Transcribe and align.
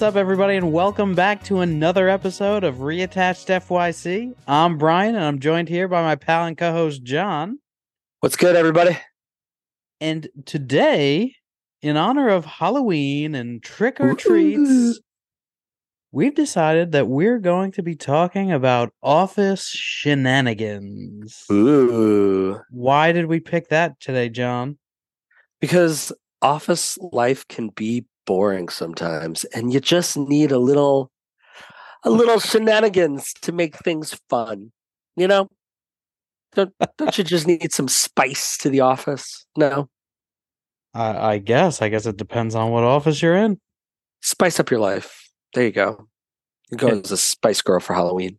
What's 0.00 0.16
up, 0.16 0.18
everybody, 0.18 0.56
and 0.56 0.72
welcome 0.72 1.14
back 1.14 1.44
to 1.44 1.60
another 1.60 2.08
episode 2.08 2.64
of 2.64 2.76
Reattached 2.76 3.48
FYC. 3.48 4.34
I'm 4.48 4.78
Brian, 4.78 5.14
and 5.14 5.22
I'm 5.22 5.40
joined 5.40 5.68
here 5.68 5.88
by 5.88 6.00
my 6.00 6.16
pal 6.16 6.46
and 6.46 6.56
co 6.56 6.72
host, 6.72 7.02
Jon. 7.02 7.58
What's 8.20 8.34
good, 8.34 8.56
everybody? 8.56 8.96
And 10.00 10.26
today, 10.46 11.34
in 11.82 11.98
honor 11.98 12.30
of 12.30 12.46
Halloween 12.46 13.34
and 13.34 13.62
trick 13.62 14.00
or 14.00 14.14
treats, 14.14 15.00
we've 16.12 16.34
decided 16.34 16.92
that 16.92 17.06
we're 17.06 17.38
going 17.38 17.70
to 17.72 17.82
be 17.82 17.94
talking 17.94 18.50
about 18.52 18.94
office 19.02 19.68
shenanigans. 19.68 21.44
Ooh. 21.52 22.58
Why 22.70 23.12
did 23.12 23.26
we 23.26 23.38
pick 23.38 23.68
that 23.68 24.00
today, 24.00 24.30
Jon? 24.30 24.78
Because 25.60 26.10
office 26.40 26.96
life 27.12 27.46
can 27.48 27.68
be 27.68 28.06
boring 28.26 28.68
sometimes 28.68 29.44
and 29.44 29.72
you 29.72 29.80
just 29.80 30.16
need 30.16 30.52
a 30.52 30.58
little 30.58 31.10
a 32.04 32.10
little 32.10 32.38
shenanigans 32.40 33.32
to 33.42 33.52
make 33.52 33.76
things 33.76 34.18
fun. 34.28 34.72
You 35.16 35.28
know? 35.28 35.48
Don't 36.54 36.72
don't 36.96 37.16
you 37.18 37.24
just 37.24 37.46
need 37.46 37.72
some 37.72 37.88
spice 37.88 38.56
to 38.58 38.70
the 38.70 38.80
office? 38.80 39.46
No. 39.56 39.88
I, 40.94 41.34
I 41.34 41.38
guess. 41.38 41.82
I 41.82 41.88
guess 41.88 42.06
it 42.06 42.16
depends 42.16 42.54
on 42.54 42.70
what 42.70 42.82
office 42.82 43.22
you're 43.22 43.36
in. 43.36 43.60
Spice 44.22 44.58
up 44.58 44.70
your 44.70 44.80
life. 44.80 45.30
There 45.54 45.64
you 45.64 45.70
go. 45.72 46.08
You 46.70 46.76
go 46.76 46.88
Yeah. 46.88 47.00
as 47.04 47.10
a 47.12 47.16
spice 47.16 47.62
girl 47.62 47.80
for 47.80 47.94
Halloween. 47.94 48.38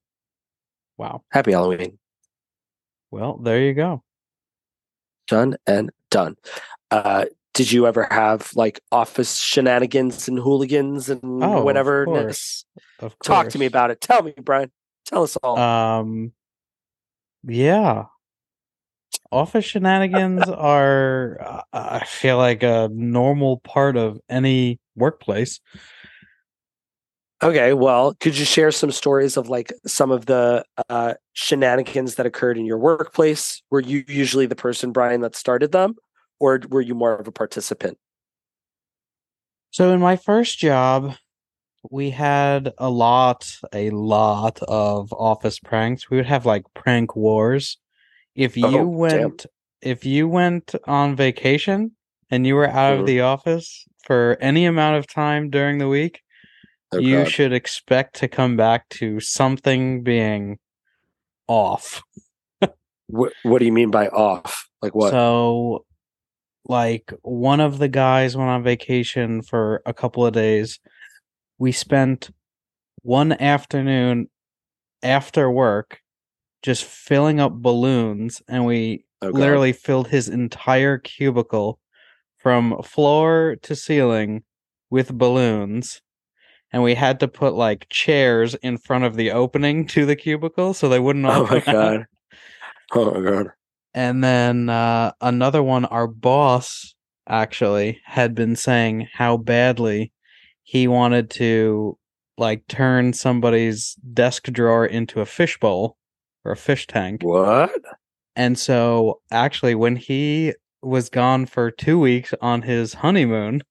Wow. 0.97 1.23
Happy 1.31 1.51
Halloween. 1.51 1.97
Well, 3.09 3.37
there 3.37 3.61
you 3.61 3.73
go. 3.73 4.03
Done 5.27 5.55
and 5.65 5.91
done. 6.09 6.35
Uh 6.89 7.25
did 7.53 7.71
you 7.71 7.85
ever 7.87 8.07
have 8.09 8.51
like 8.55 8.79
office 8.91 9.39
shenanigans 9.39 10.27
and 10.27 10.37
hooligans 10.39 11.09
and 11.09 11.21
Oh, 11.23 11.59
of 11.59 11.63
whatever? 11.63 12.05
Talk 13.23 13.49
to 13.49 13.59
me 13.59 13.65
about 13.65 13.91
it. 13.91 13.99
Tell 14.01 14.23
me, 14.23 14.33
Brian. 14.41 14.71
Tell 15.05 15.23
us 15.23 15.35
all. 15.37 15.57
Um, 15.57 16.31
yeah. 17.43 18.05
Office 19.31 19.65
shenanigans 19.65 20.43
are, 20.49 21.37
uh, 21.41 21.61
I 21.73 22.05
feel 22.05 22.37
like, 22.37 22.63
a 22.63 22.89
normal 22.91 23.57
part 23.59 23.97
of 23.97 24.19
any 24.29 24.79
workplace. 24.95 25.59
okay, 27.43 27.73
well, 27.73 28.13
could 28.19 28.37
you 28.37 28.45
share 28.45 28.71
some 28.71 28.91
stories 28.91 29.35
of 29.35 29.49
like 29.49 29.73
some 29.85 30.11
of 30.11 30.27
the 30.27 30.63
uh, 30.89 31.15
shenanigans 31.33 32.15
that 32.15 32.25
occurred 32.25 32.57
in 32.57 32.65
your 32.65 32.77
workplace? 32.77 33.61
Were 33.71 33.79
you 33.81 34.03
usually 34.07 34.45
the 34.45 34.55
person, 34.55 34.91
Brian, 34.91 35.21
that 35.21 35.35
started 35.35 35.71
them, 35.71 35.95
or 36.41 36.59
were 36.69 36.81
you 36.81 36.95
more 36.95 37.15
of 37.15 37.27
a 37.27 37.31
participant? 37.31 37.97
So, 39.69 39.93
in 39.93 39.99
my 40.01 40.17
first 40.17 40.57
job, 40.57 41.13
we 41.89 42.09
had 42.09 42.73
a 42.77 42.89
lot, 42.89 43.55
a 43.71 43.91
lot 43.91 44.61
of 44.63 45.13
office 45.13 45.59
pranks. 45.59 46.09
We 46.09 46.17
would 46.17 46.25
have 46.25 46.45
like 46.45 46.63
prank 46.73 47.15
wars. 47.15 47.77
If 48.35 48.57
you 48.57 48.65
Oh, 48.65 48.71
damn. 48.71 48.93
went, 48.93 49.45
if 49.81 50.03
you 50.03 50.27
went 50.27 50.75
on 50.85 51.15
vacation 51.15 51.91
and 52.29 52.45
you 52.45 52.55
were 52.55 52.67
out 52.67 52.93
of 52.93 52.99
mm-hmm. 52.99 53.05
the 53.05 53.21
office 53.21 53.85
for 54.03 54.37
any 54.41 54.65
amount 54.65 54.97
of 54.97 55.07
time 55.07 55.49
during 55.49 55.77
the 55.77 55.87
week, 55.87 56.21
Oh, 56.93 56.97
you 56.97 57.19
God. 57.19 57.29
should 57.29 57.53
expect 57.53 58.15
to 58.17 58.27
come 58.27 58.57
back 58.57 58.89
to 58.89 59.19
something 59.19 60.03
being 60.03 60.57
off. 61.47 62.01
What, 63.07 63.33
what 63.43 63.59
do 63.59 63.65
you 63.65 63.71
mean 63.71 63.91
by 63.91 64.07
off? 64.07 64.69
Like 64.81 64.95
what? 64.95 65.11
So, 65.11 65.85
like, 66.65 67.11
one 67.21 67.59
of 67.59 67.79
the 67.79 67.87
guys 67.87 68.35
went 68.37 68.49
on 68.49 68.63
vacation 68.63 69.41
for 69.41 69.81
a 69.85 69.93
couple 69.93 70.25
of 70.25 70.33
days. 70.33 70.79
We 71.57 71.71
spent 71.71 72.29
one 73.03 73.31
afternoon 73.33 74.29
after 75.03 75.49
work 75.49 75.99
just 76.63 76.83
filling 76.83 77.39
up 77.39 77.53
balloons, 77.53 78.41
and 78.47 78.65
we 78.65 79.03
God. 79.21 79.33
literally 79.33 79.73
filled 79.73 80.07
his 80.07 80.29
entire 80.29 80.97
cubicle 80.99 81.79
from 82.37 82.81
floor 82.83 83.57
to 83.63 83.75
ceiling 83.75 84.43
with 84.89 85.17
balloons. 85.17 86.01
And 86.73 86.83
we 86.83 86.95
had 86.95 87.19
to 87.19 87.27
put 87.27 87.53
like 87.53 87.87
chairs 87.89 88.55
in 88.55 88.77
front 88.77 89.03
of 89.03 89.15
the 89.15 89.31
opening 89.31 89.85
to 89.87 90.05
the 90.05 90.15
cubicle 90.15 90.73
so 90.73 90.87
they 90.87 90.99
wouldn't 90.99 91.25
Oh 91.25 91.45
my 91.45 91.57
out. 91.57 91.65
god. 91.65 92.05
Oh 92.93 93.11
my 93.11 93.29
god. 93.29 93.47
And 93.93 94.23
then 94.23 94.69
uh, 94.69 95.11
another 95.21 95.61
one, 95.61 95.85
our 95.85 96.07
boss 96.07 96.95
actually 97.27 97.99
had 98.05 98.33
been 98.35 98.55
saying 98.55 99.07
how 99.13 99.37
badly 99.37 100.11
he 100.63 100.87
wanted 100.87 101.29
to 101.31 101.97
like 102.37 102.65
turn 102.67 103.13
somebody's 103.13 103.95
desk 104.13 104.43
drawer 104.45 104.85
into 104.85 105.21
a 105.21 105.25
fishbowl 105.25 105.97
or 106.45 106.53
a 106.53 106.57
fish 106.57 106.87
tank. 106.87 107.21
What? 107.23 107.71
And 108.35 108.57
so, 108.57 109.21
actually, 109.29 109.75
when 109.75 109.97
he 109.97 110.53
was 110.81 111.09
gone 111.09 111.45
for 111.45 111.69
two 111.69 111.99
weeks 111.99 112.33
on 112.41 112.61
his 112.61 112.93
honeymoon, 112.93 113.61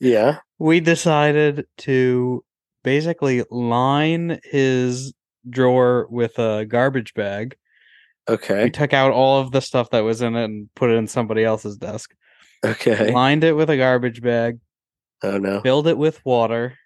Yeah. 0.00 0.38
we 0.58 0.80
decided 0.80 1.66
to 1.78 2.42
basically 2.82 3.44
line 3.50 4.40
his 4.44 5.12
drawer 5.48 6.06
with 6.10 6.38
a 6.38 6.64
garbage 6.66 7.12
bag. 7.14 7.56
We 8.28 8.34
Okay. 8.34 8.70
took 8.70 8.92
out 8.92 9.12
all 9.12 9.40
of 9.40 9.52
the 9.52 9.60
stuff 9.60 9.90
that 9.90 10.00
was 10.00 10.20
in 10.22 10.34
it 10.34 10.44
and 10.44 10.68
put 10.74 10.90
it 10.90 10.94
in 10.94 11.06
somebody 11.06 11.44
else's 11.44 11.76
desk. 11.76 12.12
Okay. 12.64 13.12
Lined 13.12 13.44
it 13.44 13.52
with 13.52 13.70
a 13.70 13.76
garbage 13.76 14.20
bag, 14.22 14.58
Oh 15.22 15.38
no. 15.38 15.60
filled 15.60 15.86
it 15.86 15.96
with 15.98 16.24
water, 16.24 16.76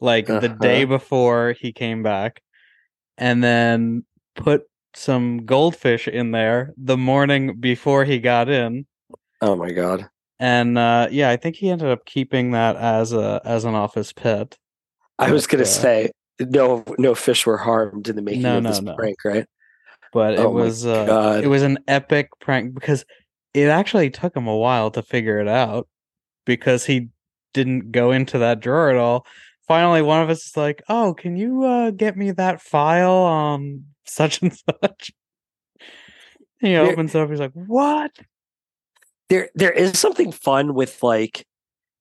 like 0.00 0.26
the 0.26 0.48
day 0.60 0.82
Uh-huh. 0.84 0.94
before 0.98 1.52
he 1.58 1.72
came 1.72 2.02
back, 2.02 2.42
and 3.18 3.42
then 3.42 4.04
put 4.36 4.62
some 4.94 5.44
goldfish 5.44 6.06
in 6.06 6.30
there 6.30 6.72
the 6.76 6.96
morning 6.96 7.56
before 7.58 8.04
he 8.04 8.18
got 8.20 8.48
in. 8.48 8.86
Oh 9.40 9.56
my 9.56 9.72
god. 9.72 10.08
And 10.38 10.78
uh, 10.78 11.08
yeah, 11.10 11.30
I 11.30 11.36
think 11.36 11.56
he 11.56 11.70
ended 11.70 11.88
up 11.88 12.04
keeping 12.06 12.52
that 12.52 12.76
as 12.76 13.12
a 13.12 13.40
as 13.44 13.64
an 13.64 13.74
office 13.74 14.12
pet. 14.12 14.56
I 15.18 15.32
was 15.32 15.46
gonna 15.46 15.62
uh, 15.62 15.66
say 15.66 16.10
no 16.40 16.84
no 16.98 17.14
fish 17.14 17.46
were 17.46 17.56
harmed 17.56 18.08
in 18.08 18.16
the 18.16 18.22
making 18.22 18.42
No, 18.42 18.58
of 18.58 18.62
no, 18.64 18.70
this 18.70 18.82
no. 18.82 18.94
prank, 18.94 19.16
right? 19.24 19.46
But 20.14 20.34
it 20.34 20.40
Oh 20.40 20.48
was 20.50 20.86
uh, 20.86 21.40
it 21.44 21.48
was 21.48 21.62
an 21.62 21.78
epic 21.88 22.28
prank 22.40 22.72
because 22.72 23.04
it 23.52 23.68
actually 23.68 24.08
took 24.10 24.34
him 24.36 24.46
a 24.46 24.56
while 24.56 24.90
to 24.92 25.02
figure 25.02 25.40
it 25.40 25.48
out 25.48 25.88
because 26.46 26.86
he 26.86 27.08
didn't 27.52 27.90
go 27.92 28.12
into 28.12 28.38
that 28.38 28.60
drawer 28.60 28.90
at 28.90 28.96
all. 28.96 29.26
Finally, 29.66 30.02
one 30.02 30.22
of 30.22 30.30
us 30.30 30.46
is 30.46 30.56
like, 30.56 30.82
"Oh, 30.88 31.14
can 31.14 31.36
you 31.36 31.64
uh, 31.64 31.90
get 31.90 32.16
me 32.16 32.30
that 32.30 32.62
file 32.62 33.10
on 33.12 33.84
such 34.06 34.40
and 34.40 34.56
such?" 34.82 35.10
He 36.60 36.72
There- 36.72 36.92
opens 36.92 37.14
up. 37.14 37.28
He's 37.28 37.40
like, 37.40 37.52
"What?" 37.52 38.12
there 39.30 39.48
there 39.54 39.72
is 39.72 39.98
something 39.98 40.30
fun 40.30 40.74
with 40.74 41.02
like 41.02 41.44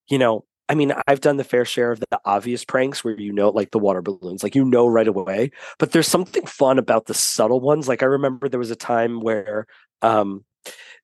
you 0.10 0.20
know 0.20 0.46
i 0.70 0.76
mean 0.76 0.94
i've 1.08 1.22
done 1.22 1.38
the 1.38 1.44
fair 1.44 1.66
share 1.66 1.92
of 1.92 2.00
the 2.00 2.20
obvious 2.26 2.64
pranks 2.66 3.04
where 3.04 3.20
you 3.20 3.32
know 3.32 3.50
like 3.50 3.72
the 3.72 3.80
water 3.80 4.02
balloons 4.02 4.44
like 4.44 4.56
you 4.56 4.66
know 4.66 4.88
right 4.88 5.08
away 5.08 5.52
but 5.80 5.92
there's 5.92 6.08
something 6.08 6.46
fun 6.46 6.80
about 6.80 7.06
the 7.06 7.14
subtle 7.14 7.60
ones. 7.60 7.88
Like 7.88 8.04
i 8.04 8.06
remember 8.06 8.48
there 8.48 8.60
was 8.60 8.72
a 8.72 8.76
time 8.76 9.20
where 9.20 9.68
um 10.02 10.44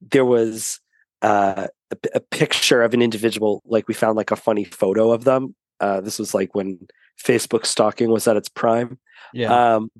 there 0.02 0.26
was 0.26 0.80
uh 1.22 1.68
a, 1.92 1.98
a 2.16 2.20
picture 2.20 2.82
of 2.82 2.94
an 2.94 3.02
individual 3.02 3.62
like 3.66 3.88
we 3.88 3.94
found 3.94 4.16
like 4.16 4.32
a 4.32 4.36
funny 4.36 4.64
photo 4.64 5.12
of 5.12 5.24
them. 5.24 5.56
Uh 5.80 6.02
this 6.02 6.20
was 6.20 6.34
like 6.34 6.56
when 6.56 6.80
facebook 7.22 7.66
stalking 7.66 8.10
was 8.10 8.28
at 8.28 8.38
its 8.38 8.50
prime. 8.50 8.98
Yeah, 9.34 9.76
um, 9.76 9.92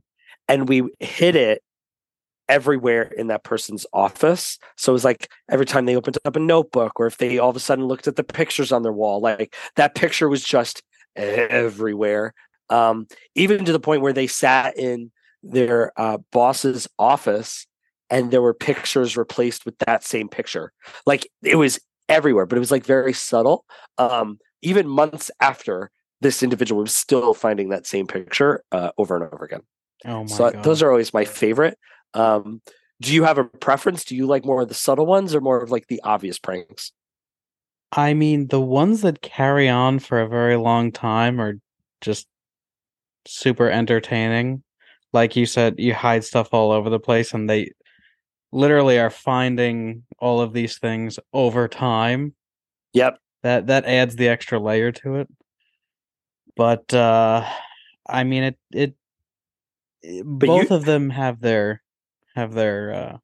and 0.48 0.68
we 0.68 0.90
hid 1.00 1.36
it 1.36 1.62
everywhere 2.50 3.04
in 3.04 3.28
that 3.28 3.44
person's 3.44 3.86
office. 3.94 4.58
So 4.76 4.92
it 4.92 4.94
was 4.94 5.06
like 5.06 5.30
every 5.50 5.66
time 5.66 5.86
they 5.86 5.96
opened 5.96 6.18
up 6.26 6.36
a 6.36 6.40
notebook, 6.40 7.00
or 7.00 7.08
if 7.08 7.18
they 7.18 7.38
all 7.38 7.50
of 7.50 7.56
a 7.56 7.60
sudden 7.62 7.86
looked 7.86 8.08
at 8.08 8.16
the 8.16 8.24
pictures 8.24 8.72
on 8.72 8.84
their 8.84 8.92
wall, 8.92 9.22
like 9.22 9.56
that 9.76 9.96
picture 9.96 10.28
was 10.28 10.44
just 10.44 10.84
everywhere. 11.16 12.34
Um, 12.70 13.08
even 13.36 13.66
to 13.66 13.72
the 13.72 13.80
point 13.80 14.02
where 14.02 14.14
they 14.14 14.28
sat 14.28 14.78
in 14.78 15.12
their 15.42 15.94
uh, 15.96 16.18
boss's 16.32 16.88
office 17.00 17.66
and 18.10 18.32
there 18.32 18.42
were 18.42 18.54
pictures 18.54 19.16
replaced 19.16 19.66
with 19.66 19.78
that 19.80 20.04
same 20.04 20.28
picture. 20.28 20.74
Like 21.06 21.28
it 21.44 21.56
was 21.56 21.80
everywhere, 22.08 22.46
but 22.46 22.58
it 22.58 22.60
was 22.60 22.72
like 22.72 22.86
very 22.86 23.14
subtle. 23.14 23.66
Um, 23.98 24.40
even 24.62 24.88
months 24.88 25.32
after 25.40 25.92
this 26.22 26.44
individual 26.44 26.82
was 26.82 26.96
still 26.96 27.34
finding 27.34 27.70
that 27.70 27.88
same 27.88 28.08
picture 28.08 28.64
uh, 28.72 28.92
over 28.98 29.16
and 29.16 29.26
over 29.32 29.46
again. 29.46 29.62
oh 30.06 30.22
my 30.22 30.26
so 30.26 30.52
god, 30.52 30.64
those 30.64 30.82
are 30.82 30.92
always 30.92 31.14
my 31.14 31.26
favorite. 31.26 31.78
Um, 32.14 32.62
do 33.02 33.14
you 33.14 33.24
have 33.24 33.38
a 33.38 33.46
preference? 33.46 34.04
Do 34.04 34.16
you 34.16 34.26
like 34.26 34.46
more 34.46 34.62
of 34.62 34.68
the 34.68 34.74
subtle 34.74 35.06
ones 35.06 35.34
or 35.34 35.42
more 35.42 35.62
of 35.62 35.72
like 35.72 35.88
the 35.88 36.02
obvious 36.04 36.38
pranks? 36.40 36.92
I 37.92 38.14
mean, 38.14 38.48
the 38.48 38.62
ones 38.62 39.02
that 39.02 39.22
carry 39.22 39.68
on 39.70 40.00
for 40.00 40.22
a 40.22 40.28
very 40.28 40.58
long 40.58 40.92
time 40.92 41.40
are 41.42 41.56
just 42.02 42.28
super 43.26 43.70
entertaining. 43.70 44.64
Like 45.12 45.36
you 45.36 45.46
said, 45.46 45.76
you 45.80 45.94
hide 45.94 46.24
stuff 46.24 46.50
all 46.54 46.72
over 46.72 46.90
the 46.90 47.00
place 47.00 47.34
and 47.34 47.50
they 47.50 47.72
literally 48.52 49.00
are 49.00 49.10
finding 49.10 50.04
all 50.20 50.40
of 50.42 50.54
these 50.54 50.78
things 50.78 51.20
over 51.34 51.68
time. 51.68 52.36
Yep. 52.94 53.20
That 53.44 53.68
that 53.68 53.86
adds 53.86 54.16
the 54.18 54.28
extra 54.28 54.60
layer 54.60 54.92
to 54.92 55.16
it. 55.16 55.28
but 56.56 56.94
uh 56.94 57.48
I 58.08 58.24
mean 58.24 58.44
it 58.44 58.58
it, 58.72 58.94
it 60.02 60.26
both 60.26 60.70
you- 60.70 60.76
of 60.76 60.84
them 60.86 61.10
have 61.10 61.40
their 61.40 61.82
have 62.40 62.54
their 62.54 62.94
uh 62.94 63.18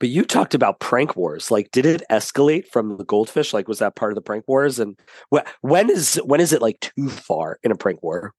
But 0.00 0.08
you 0.08 0.24
talked 0.24 0.54
about 0.54 0.80
prank 0.80 1.14
wars. 1.16 1.50
Like, 1.50 1.70
did 1.72 1.86
it 1.86 2.02
escalate 2.10 2.66
from 2.66 2.96
the 2.96 3.04
goldfish? 3.04 3.52
Like, 3.52 3.68
was 3.68 3.78
that 3.80 3.96
part 3.96 4.12
of 4.12 4.16
the 4.16 4.22
prank 4.22 4.48
wars? 4.48 4.78
And 4.78 4.98
wh- 5.34 5.46
when 5.62 5.90
is 5.90 6.16
when 6.24 6.40
is 6.40 6.52
it 6.52 6.62
like 6.62 6.80
too 6.80 7.08
far 7.10 7.58
in 7.62 7.70
a 7.70 7.76
prank 7.76 8.02
war? 8.02 8.34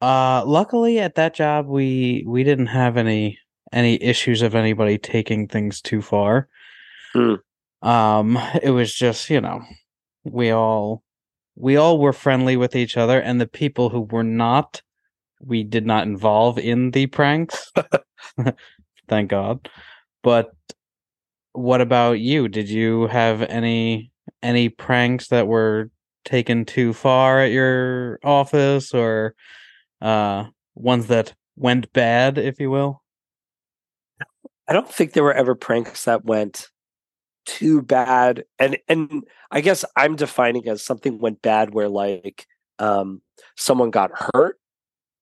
uh 0.00 0.42
luckily 0.46 0.98
at 0.98 1.14
that 1.14 1.34
job 1.34 1.66
we 1.66 2.24
we 2.26 2.42
didn't 2.42 2.66
have 2.66 2.96
any 2.96 3.38
any 3.72 4.02
issues 4.02 4.42
of 4.42 4.54
anybody 4.54 4.98
taking 4.98 5.48
things 5.48 5.80
too 5.80 6.02
far. 6.02 6.48
Hmm. 7.14 7.34
Um 7.82 8.38
it 8.62 8.70
was 8.70 8.94
just, 8.94 9.30
you 9.30 9.40
know, 9.40 9.62
we 10.24 10.50
all 10.50 11.02
we 11.56 11.76
all 11.76 11.98
were 11.98 12.12
friendly 12.12 12.56
with 12.56 12.74
each 12.76 12.96
other 12.96 13.20
and 13.20 13.40
the 13.40 13.46
people 13.46 13.90
who 13.90 14.02
were 14.02 14.24
not 14.24 14.82
we 15.44 15.64
did 15.64 15.86
not 15.86 16.06
involve 16.06 16.58
in 16.58 16.92
the 16.92 17.06
pranks. 17.06 17.72
Thank 19.08 19.30
God. 19.30 19.68
But 20.22 20.52
what 21.52 21.80
about 21.80 22.20
you? 22.20 22.48
Did 22.48 22.68
you 22.68 23.08
have 23.08 23.42
any 23.42 24.10
any 24.42 24.68
pranks 24.68 25.28
that 25.28 25.46
were 25.46 25.90
taken 26.24 26.64
too 26.64 26.92
far 26.92 27.40
at 27.40 27.50
your 27.50 28.18
office 28.22 28.94
or 28.94 29.34
uh 30.00 30.44
ones 30.74 31.08
that 31.08 31.34
went 31.56 31.92
bad, 31.92 32.38
if 32.38 32.60
you 32.60 32.70
will? 32.70 33.02
I 34.68 34.72
don't 34.72 34.88
think 34.88 35.12
there 35.12 35.24
were 35.24 35.34
ever 35.34 35.54
pranks 35.54 36.04
that 36.04 36.24
went 36.24 36.68
too 37.44 37.82
bad. 37.82 38.44
And 38.58 38.78
and 38.88 39.24
I 39.50 39.60
guess 39.60 39.84
I'm 39.96 40.16
defining 40.16 40.68
as 40.68 40.82
something 40.82 41.18
went 41.18 41.42
bad 41.42 41.74
where 41.74 41.88
like 41.88 42.46
um 42.78 43.20
someone 43.56 43.90
got 43.90 44.10
hurt 44.14 44.58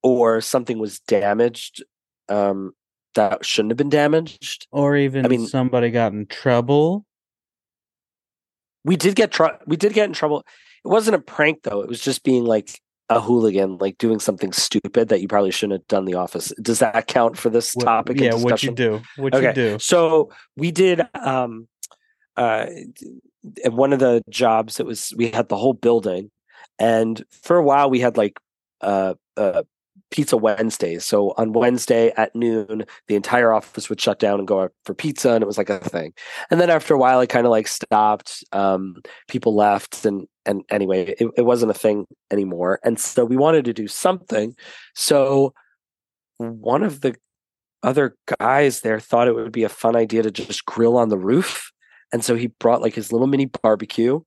or 0.02 0.40
something 0.40 0.78
was 0.78 1.00
damaged 1.00 1.82
um 2.28 2.72
that 3.14 3.44
shouldn't 3.44 3.70
have 3.72 3.76
been 3.76 3.88
damaged. 3.88 4.66
Or 4.70 4.96
even 4.96 5.24
I 5.24 5.28
mean- 5.28 5.46
somebody 5.46 5.90
got 5.90 6.12
in 6.12 6.26
trouble? 6.26 7.04
We 8.84 8.96
did 8.96 9.14
get 9.14 9.30
tr- 9.32 9.58
we 9.66 9.76
did 9.76 9.92
get 9.92 10.06
in 10.06 10.12
trouble. 10.12 10.40
It 10.84 10.88
wasn't 10.88 11.16
a 11.16 11.20
prank 11.20 11.62
though. 11.64 11.82
It 11.82 11.88
was 11.88 12.00
just 12.00 12.22
being 12.22 12.44
like 12.44 12.80
a 13.10 13.20
hooligan, 13.20 13.76
like 13.78 13.98
doing 13.98 14.20
something 14.20 14.52
stupid 14.52 15.08
that 15.08 15.20
you 15.20 15.28
probably 15.28 15.50
shouldn't 15.50 15.80
have 15.80 15.88
done 15.88 16.04
in 16.04 16.12
the 16.12 16.14
office. 16.14 16.52
Does 16.62 16.78
that 16.78 17.06
count 17.08 17.36
for 17.36 17.50
this 17.50 17.74
What- 17.74 17.84
topic? 17.84 18.20
yeah, 18.20 18.34
what 18.34 18.62
you 18.62 18.70
do. 18.72 19.02
What 19.16 19.34
you 19.42 19.52
do. 19.52 19.78
So 19.80 20.30
we 20.56 20.70
did 20.70 21.02
um 21.14 21.68
uh 22.36 22.66
at 23.64 23.72
one 23.72 23.92
of 23.92 23.98
the 23.98 24.22
jobs 24.30 24.78
it 24.80 24.86
was 24.86 25.12
we 25.16 25.30
had 25.30 25.48
the 25.48 25.56
whole 25.56 25.72
building 25.74 26.30
and 26.78 27.24
for 27.42 27.56
a 27.56 27.62
while 27.62 27.90
we 27.90 27.98
had 28.00 28.16
like 28.16 28.38
uh 28.82 29.14
uh 29.36 29.62
pizza 30.10 30.36
Wednesdays. 30.36 31.04
So 31.04 31.34
on 31.36 31.52
Wednesday 31.52 32.12
at 32.16 32.34
noon, 32.34 32.84
the 33.08 33.14
entire 33.14 33.52
office 33.52 33.88
would 33.88 34.00
shut 34.00 34.18
down 34.18 34.38
and 34.38 34.48
go 34.48 34.62
out 34.62 34.72
for 34.84 34.94
pizza 34.94 35.32
and 35.32 35.42
it 35.42 35.46
was 35.46 35.58
like 35.58 35.70
a 35.70 35.78
thing. 35.78 36.12
And 36.50 36.60
then 36.60 36.70
after 36.70 36.94
a 36.94 36.98
while 36.98 37.20
it 37.20 37.28
kind 37.28 37.46
of 37.46 37.50
like 37.50 37.68
stopped. 37.68 38.44
Um 38.52 38.96
people 39.28 39.54
left 39.54 40.04
and 40.04 40.26
and 40.46 40.62
anyway, 40.70 41.14
it, 41.18 41.28
it 41.36 41.42
wasn't 41.42 41.70
a 41.70 41.74
thing 41.74 42.06
anymore. 42.30 42.80
And 42.82 42.98
so 42.98 43.24
we 43.24 43.36
wanted 43.36 43.64
to 43.66 43.72
do 43.72 43.86
something. 43.86 44.56
So 44.94 45.54
one 46.38 46.82
of 46.82 47.02
the 47.02 47.14
other 47.82 48.16
guys 48.38 48.80
there 48.80 49.00
thought 49.00 49.28
it 49.28 49.34
would 49.34 49.52
be 49.52 49.64
a 49.64 49.68
fun 49.68 49.96
idea 49.96 50.22
to 50.22 50.30
just 50.30 50.64
grill 50.66 50.96
on 50.96 51.08
the 51.08 51.18
roof. 51.18 51.70
And 52.12 52.24
so 52.24 52.34
he 52.34 52.48
brought 52.48 52.82
like 52.82 52.94
his 52.94 53.12
little 53.12 53.26
mini 53.26 53.46
barbecue 53.46 54.20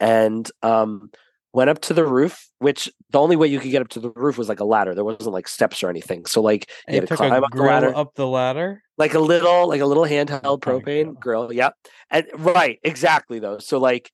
and 0.00 0.50
um, 0.62 1.10
went 1.56 1.70
up 1.70 1.80
to 1.80 1.94
the 1.94 2.04
roof, 2.04 2.50
which 2.58 2.92
the 3.12 3.18
only 3.18 3.34
way 3.34 3.46
you 3.46 3.58
could 3.58 3.70
get 3.70 3.80
up 3.80 3.88
to 3.88 3.98
the 3.98 4.10
roof 4.10 4.36
was 4.36 4.46
like 4.46 4.60
a 4.60 4.64
ladder. 4.64 4.94
There 4.94 5.06
wasn't 5.06 5.32
like 5.32 5.48
steps 5.48 5.82
or 5.82 5.88
anything. 5.88 6.26
So 6.26 6.42
like 6.42 6.68
you 6.86 6.98
And 6.98 7.00
had 7.00 7.08
to 7.08 7.16
climb 7.16 7.32
a 7.32 7.36
up 7.36 7.44
the 7.50 7.56
grill 7.56 7.66
ladder. 7.66 7.96
up 7.96 8.14
the 8.14 8.26
ladder. 8.26 8.82
Like 8.98 9.14
a 9.14 9.18
little, 9.18 9.66
like 9.66 9.80
a 9.80 9.86
little 9.86 10.04
handheld 10.04 10.60
propane 10.60 11.18
grill. 11.18 11.46
grill. 11.46 11.52
Yep. 11.54 11.74
And 12.10 12.26
right, 12.34 12.78
exactly 12.82 13.38
though. 13.38 13.56
So 13.58 13.78
like 13.78 14.12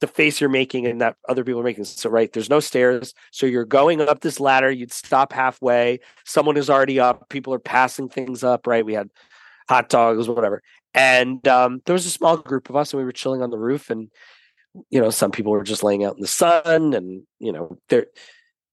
the 0.00 0.06
face 0.06 0.40
you're 0.40 0.48
making 0.48 0.86
and 0.86 1.02
that 1.02 1.16
other 1.28 1.44
people 1.44 1.60
are 1.60 1.64
making. 1.64 1.84
So 1.84 2.08
right, 2.08 2.32
there's 2.32 2.48
no 2.48 2.60
stairs. 2.60 3.12
So 3.30 3.44
you're 3.44 3.66
going 3.66 4.00
up 4.00 4.22
this 4.22 4.40
ladder, 4.40 4.70
you'd 4.70 4.90
stop 4.90 5.34
halfway. 5.34 6.00
Someone 6.24 6.56
is 6.56 6.70
already 6.70 6.98
up, 6.98 7.28
people 7.28 7.52
are 7.52 7.58
passing 7.58 8.08
things 8.08 8.42
up, 8.42 8.66
right? 8.66 8.86
We 8.86 8.94
had 8.94 9.10
hot 9.68 9.90
dogs, 9.90 10.30
whatever. 10.30 10.62
And 10.94 11.46
um, 11.46 11.82
there 11.84 11.92
was 11.92 12.06
a 12.06 12.10
small 12.10 12.38
group 12.38 12.70
of 12.70 12.76
us 12.76 12.94
and 12.94 12.98
we 12.98 13.04
were 13.04 13.12
chilling 13.12 13.42
on 13.42 13.50
the 13.50 13.58
roof 13.58 13.90
and 13.90 14.08
you 14.90 15.00
know, 15.00 15.10
some 15.10 15.30
people 15.30 15.52
were 15.52 15.62
just 15.62 15.82
laying 15.82 16.04
out 16.04 16.14
in 16.16 16.20
the 16.20 16.28
sun 16.28 16.94
and 16.94 17.22
you 17.38 17.52
know, 17.52 17.78
they're 17.88 18.06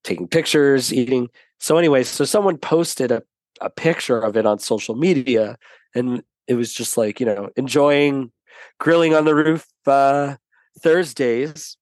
taking 0.04 0.28
pictures, 0.28 0.94
eating. 0.94 1.30
So 1.60 1.78
anyway, 1.78 2.04
so 2.04 2.24
someone 2.26 2.58
posted 2.58 3.12
a, 3.12 3.24
a 3.62 3.70
picture 3.70 4.20
of 4.20 4.38
it 4.38 4.46
on 4.46 4.60
social 4.60 4.96
media 4.96 5.58
and 5.96 6.24
it 6.48 6.56
was 6.56 6.74
just 6.74 6.98
like, 6.98 7.20
you 7.20 7.26
know, 7.26 7.50
enjoying 7.56 8.32
grilling 8.80 9.14
on 9.14 9.26
the 9.26 9.36
roof 9.36 9.66
uh 9.86 10.36
Thursdays. 10.80 11.78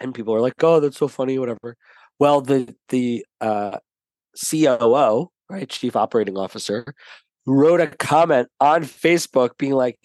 And 0.00 0.14
people 0.14 0.32
were 0.32 0.40
like, 0.40 0.54
"Oh, 0.62 0.80
that's 0.80 0.96
so 0.96 1.08
funny," 1.08 1.38
whatever. 1.38 1.76
Well, 2.18 2.40
the 2.40 2.74
the 2.88 3.24
uh, 3.40 3.78
COO, 4.50 5.30
right, 5.48 5.68
Chief 5.68 5.94
Operating 5.96 6.38
Officer, 6.38 6.94
wrote 7.46 7.80
a 7.80 7.88
comment 7.88 8.48
on 8.60 8.84
Facebook 8.84 9.58
being 9.58 9.72
like, 9.72 9.98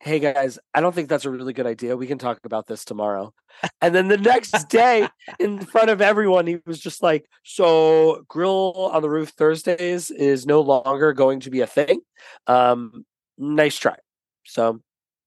"Hey 0.00 0.18
guys, 0.18 0.58
I 0.74 0.80
don't 0.80 0.94
think 0.94 1.08
that's 1.08 1.24
a 1.24 1.30
really 1.30 1.52
good 1.52 1.66
idea. 1.66 1.96
We 1.96 2.06
can 2.06 2.18
talk 2.18 2.40
about 2.44 2.66
this 2.66 2.84
tomorrow." 2.84 3.32
And 3.80 3.92
then 3.92 4.06
the 4.06 4.18
next 4.18 4.68
day, 4.68 5.08
in 5.40 5.58
front 5.58 5.90
of 5.90 6.00
everyone, 6.00 6.46
he 6.46 6.58
was 6.64 6.78
just 6.78 7.02
like, 7.02 7.26
"So, 7.44 8.24
grill 8.28 8.72
on 8.92 9.02
the 9.02 9.10
roof 9.10 9.30
Thursdays 9.30 10.12
is 10.12 10.46
no 10.46 10.60
longer 10.60 11.12
going 11.12 11.40
to 11.40 11.50
be 11.50 11.60
a 11.60 11.66
thing." 11.66 12.02
Um, 12.46 13.04
nice 13.36 13.76
try. 13.76 13.96
So 14.44 14.80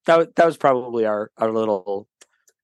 that 0.05 0.35
that 0.35 0.45
was 0.45 0.57
probably 0.57 1.05
our 1.05 1.31
our 1.37 1.51
little 1.51 2.07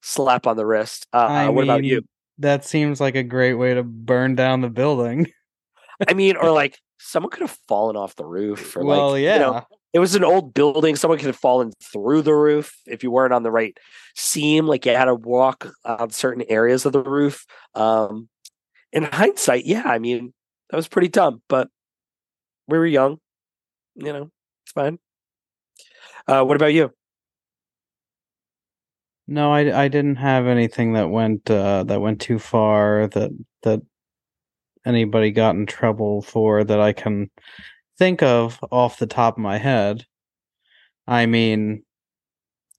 slap 0.02 0.48
on 0.48 0.58
the 0.58 0.66
wrist. 0.66 1.08
Uh, 1.14 1.18
I 1.18 1.50
what 1.50 1.64
about 1.64 1.84
you? 1.84 2.04
That 2.40 2.66
seems 2.66 3.02
like 3.02 3.16
a 3.16 3.24
great 3.24 3.56
way 3.56 3.74
to 3.74 3.84
burn 3.84 4.36
down 4.36 4.62
the 4.62 4.70
building. 4.70 5.28
I 6.08 6.14
mean, 6.14 6.38
or 6.38 6.52
like 6.52 6.78
someone 7.00 7.32
could 7.32 7.42
have 7.42 7.58
fallen 7.68 7.96
off 7.96 8.16
the 8.16 8.26
roof, 8.26 8.76
or 8.76 8.84
well, 8.84 9.12
like 9.12 9.24
yeah. 9.24 9.34
you 9.34 9.40
know, 9.42 9.64
it 9.98 10.00
was 10.00 10.14
an 10.14 10.24
old 10.24 10.54
building. 10.54 10.96
Someone 10.96 11.18
could 11.18 11.26
have 11.26 11.36
fallen 11.36 11.72
through 11.82 12.22
the 12.22 12.36
roof 12.36 12.78
if 12.86 13.02
you 13.02 13.10
weren't 13.10 13.34
on 13.34 13.42
the 13.42 13.50
right 13.50 13.76
seam. 14.16 14.68
Like 14.68 14.86
you 14.86 14.92
had 14.92 15.06
to 15.06 15.16
walk 15.16 15.74
on 15.84 16.12
certain 16.12 16.44
areas 16.50 16.86
of 16.86 16.94
the 16.94 17.02
roof. 17.02 17.48
Um, 17.74 18.30
in 18.94 19.06
hindsight, 19.06 19.66
yeah, 19.66 19.82
I 19.88 19.98
mean 19.98 20.36
that 20.70 20.78
was 20.78 20.88
pretty 20.88 21.08
dumb, 21.08 21.42
but 21.50 21.70
we 22.68 22.78
were 22.78 22.86
young. 22.86 23.18
You 23.96 24.14
know, 24.14 24.32
it's 24.64 24.74
fine. 24.74 25.00
Uh, 26.28 26.44
what 26.44 26.58
about 26.58 26.74
you? 26.76 26.94
No, 29.28 29.52
I, 29.52 29.86
I 29.86 29.88
didn't 29.88 30.18
have 30.18 30.46
anything 30.46 30.94
that 30.94 31.10
went 31.10 31.50
uh, 31.50 31.86
that 31.86 32.02
went 32.02 32.22
too 32.22 32.38
far 32.38 33.08
that 33.08 33.32
that 33.64 33.82
anybody 34.86 35.32
got 35.32 35.56
in 35.56 35.66
trouble 35.66 36.22
for 36.22 36.64
that 36.64 36.80
I 36.80 36.94
can 36.94 37.32
think 37.98 38.22
of 38.22 38.60
off 38.72 39.00
the 39.00 39.08
top 39.08 39.36
of 39.38 39.42
my 39.44 39.58
head. 39.58 40.06
I 41.08 41.26
mean, 41.26 41.84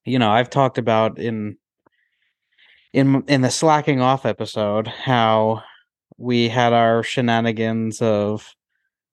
you 0.04 0.18
know, 0.18 0.30
I've 0.30 0.50
talked 0.50 0.78
about 0.78 1.18
in 1.18 1.56
in 2.92 3.22
in 3.28 3.42
the 3.42 3.50
slacking 3.50 4.00
off 4.00 4.24
episode 4.24 4.86
how 4.86 5.62
we 6.16 6.48
had 6.48 6.72
our 6.72 7.02
shenanigans 7.02 8.00
of 8.00 8.54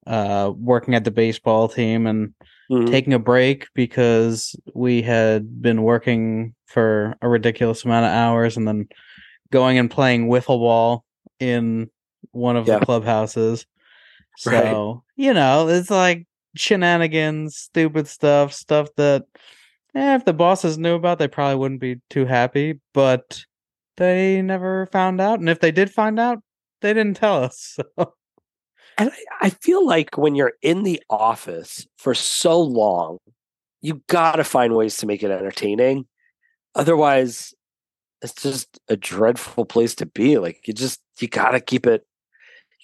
uh 0.07 0.51
working 0.55 0.93
at 0.93 1.03
the 1.03 1.11
baseball 1.11 1.67
team 1.67 2.07
and 2.07 2.33
Mhm. 2.71 2.89
taking 2.89 3.13
a 3.13 3.19
break 3.19 3.67
because 3.75 4.55
we 4.73 5.01
had 5.03 5.61
been 5.61 5.83
working 5.83 6.55
for 6.65 7.15
a 7.21 7.29
ridiculous 7.29 7.85
amount 7.85 8.05
of 8.07 8.11
hours 8.11 8.57
and 8.57 8.67
then 8.67 8.87
going 9.51 9.77
and 9.77 9.91
playing 9.91 10.27
wiffle 10.27 10.57
ball 10.59 11.05
in 11.39 11.89
one 12.31 12.55
of 12.57 12.67
Yeah. 12.67 12.79
the 12.79 12.85
clubhouses. 12.85 13.67
So, 14.37 14.51
Right. 14.51 15.01
you 15.15 15.33
know, 15.33 15.67
it's 15.67 15.89
like 15.89 16.25
shenanigans, 16.55 17.55
stupid 17.57 18.07
stuff, 18.07 18.53
stuff 18.53 18.89
that 18.97 19.23
eh, 19.95 20.15
if 20.15 20.25
the 20.25 20.33
bosses 20.33 20.77
knew 20.77 20.95
about, 20.95 21.19
they 21.19 21.27
probably 21.27 21.55
wouldn't 21.55 21.81
be 21.81 22.01
too 22.09 22.25
happy, 22.25 22.79
but 22.93 23.43
they 23.97 24.41
never 24.41 24.87
found 24.87 25.21
out. 25.21 25.39
And 25.39 25.49
if 25.49 25.59
they 25.59 25.71
did 25.71 25.91
find 25.91 26.19
out, 26.19 26.39
they 26.81 26.93
didn't 26.93 27.17
tell 27.17 27.43
us. 27.43 27.77
So. 27.97 28.13
And 28.97 29.11
I, 29.11 29.47
I 29.47 29.49
feel 29.49 29.85
like 29.85 30.17
when 30.17 30.35
you're 30.35 30.53
in 30.61 30.83
the 30.83 31.01
office 31.09 31.85
for 31.97 32.13
so 32.13 32.61
long, 32.61 33.17
you 33.81 34.01
got 34.07 34.37
to 34.37 34.43
find 34.43 34.73
ways 34.73 34.97
to 34.97 35.05
make 35.05 35.21
it 35.21 35.31
entertaining. 35.31 36.07
Otherwise, 36.75 37.53
it's 38.21 38.41
just 38.41 38.79
a 38.87 38.95
dreadful 38.95 39.65
place 39.65 39.95
to 39.95 40.05
be. 40.05 40.37
Like 40.37 40.67
you 40.67 40.73
just 40.73 41.01
you 41.19 41.27
got 41.27 41.51
to 41.51 41.59
keep 41.59 41.85
it 41.85 42.05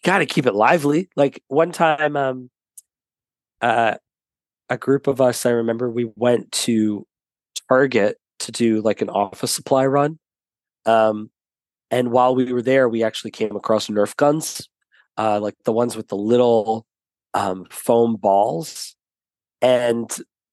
got 0.03 0.20
to 0.20 0.25
keep 0.25 0.46
it 0.46 0.55
lively. 0.55 1.10
Like 1.15 1.43
one 1.48 1.72
time 1.72 2.15
um 2.15 2.50
uh 3.62 3.96
a 4.70 4.77
group 4.77 5.08
of 5.08 5.22
us, 5.22 5.46
I 5.46 5.51
remember 5.51 5.89
we 5.89 6.12
went 6.15 6.51
to 6.53 7.05
Target 7.70 8.17
to 8.39 8.51
do 8.51 8.81
like 8.81 9.01
an 9.01 9.10
office 9.10 9.51
supply 9.51 9.86
run. 9.86 10.20
Um 10.86 11.29
And 11.91 12.12
while 12.12 12.36
we 12.36 12.53
were 12.53 12.62
there, 12.62 12.88
we 12.88 13.03
actually 13.03 13.31
came 13.31 13.55
across 13.55 13.89
Nerf 13.89 14.15
guns, 14.15 14.70
uh, 15.17 15.39
like 15.41 15.55
the 15.65 15.74
ones 15.74 15.98
with 15.98 16.08
the 16.08 16.15
little 16.15 16.86
um, 17.34 17.65
foam 17.70 18.15
balls. 18.15 18.96
And 19.62 20.10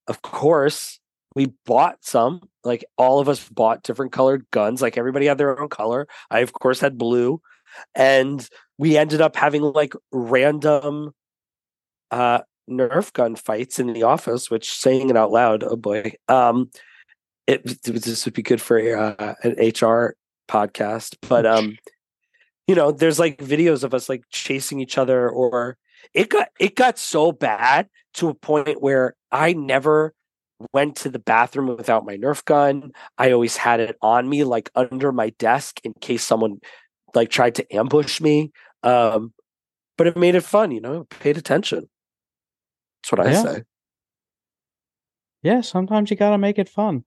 of 0.08 0.20
course, 0.22 0.98
we 1.36 1.54
bought 1.64 1.98
some. 2.02 2.40
Like 2.64 2.84
all 2.96 3.20
of 3.20 3.28
us 3.28 3.48
bought 3.48 3.84
different 3.84 4.10
colored 4.10 4.46
guns. 4.50 4.82
Like 4.82 4.98
everybody 4.98 5.26
had 5.26 5.38
their 5.38 5.60
own 5.60 5.68
color. 5.68 6.08
I, 6.28 6.40
of 6.40 6.52
course, 6.52 6.80
had 6.80 6.98
blue. 6.98 7.40
And 7.94 8.48
we 8.78 8.96
ended 8.96 9.20
up 9.20 9.36
having 9.36 9.62
like 9.62 9.92
random 10.12 11.12
uh, 12.10 12.40
Nerf 12.70 13.12
gun 13.12 13.34
fights 13.34 13.78
in 13.78 13.92
the 13.92 14.04
office, 14.04 14.50
which 14.50 14.70
saying 14.70 15.10
it 15.10 15.16
out 15.16 15.32
loud, 15.32 15.64
oh 15.64 15.76
boy, 15.76 16.12
um, 16.28 16.70
it, 17.46 17.62
it 17.64 17.82
this 17.82 18.24
would 18.24 18.34
be 18.34 18.42
good 18.42 18.60
for 18.60 18.78
uh, 18.96 19.34
an 19.42 19.52
HR 19.52 20.14
podcast. 20.48 21.16
But 21.28 21.46
um, 21.46 21.76
you 22.66 22.74
know, 22.74 22.92
there's 22.92 23.18
like 23.18 23.38
videos 23.38 23.84
of 23.84 23.94
us 23.94 24.08
like 24.08 24.22
chasing 24.30 24.80
each 24.80 24.98
other, 24.98 25.28
or 25.28 25.76
it 26.14 26.28
got 26.28 26.48
it 26.60 26.76
got 26.76 26.98
so 26.98 27.32
bad 27.32 27.88
to 28.14 28.28
a 28.28 28.34
point 28.34 28.82
where 28.82 29.14
I 29.32 29.54
never 29.54 30.14
went 30.72 30.96
to 30.96 31.08
the 31.08 31.18
bathroom 31.18 31.68
without 31.68 32.04
my 32.04 32.16
Nerf 32.16 32.44
gun. 32.44 32.92
I 33.16 33.32
always 33.32 33.56
had 33.56 33.80
it 33.80 33.96
on 34.02 34.28
me, 34.28 34.44
like 34.44 34.70
under 34.74 35.12
my 35.12 35.30
desk, 35.30 35.80
in 35.84 35.94
case 35.94 36.24
someone 36.24 36.58
like 37.14 37.30
tried 37.30 37.54
to 37.56 37.74
ambush 37.74 38.20
me. 38.20 38.52
Um, 38.82 39.32
but 39.96 40.06
it 40.06 40.16
made 40.16 40.34
it 40.34 40.44
fun, 40.44 40.70
you 40.70 40.80
know. 40.80 41.04
Paid 41.20 41.36
attention. 41.36 41.88
That's 43.02 43.12
what 43.12 43.26
I 43.26 43.30
Yeah. 43.30 43.42
say. 43.42 43.62
Yeah, 45.42 45.60
sometimes 45.60 46.10
you 46.10 46.16
got 46.16 46.30
to 46.30 46.38
make 46.38 46.58
it 46.58 46.68
fun. 46.68 47.04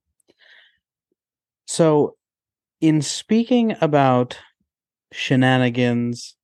So, 1.66 2.16
in 2.80 3.02
speaking 3.02 3.76
about 3.80 4.38
shenanigans 5.12 6.36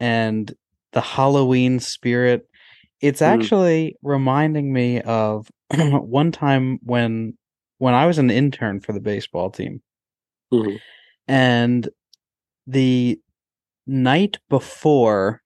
and 0.00 0.54
the 0.92 1.00
Halloween 1.00 1.80
spirit, 1.80 2.48
it's 3.00 3.20
Mm. 3.20 3.26
actually 3.26 3.96
reminding 4.02 4.72
me 4.72 5.00
of 5.02 5.48
one 5.76 6.32
time 6.32 6.78
when 6.82 7.36
when 7.78 7.94
I 7.94 8.06
was 8.06 8.18
an 8.18 8.30
intern 8.30 8.80
for 8.80 8.92
the 8.92 9.00
baseball 9.00 9.50
team 9.50 9.82
Mhm. 10.52 10.78
and 11.26 11.88
the 12.66 13.20
night 13.86 14.38
before 14.48 15.42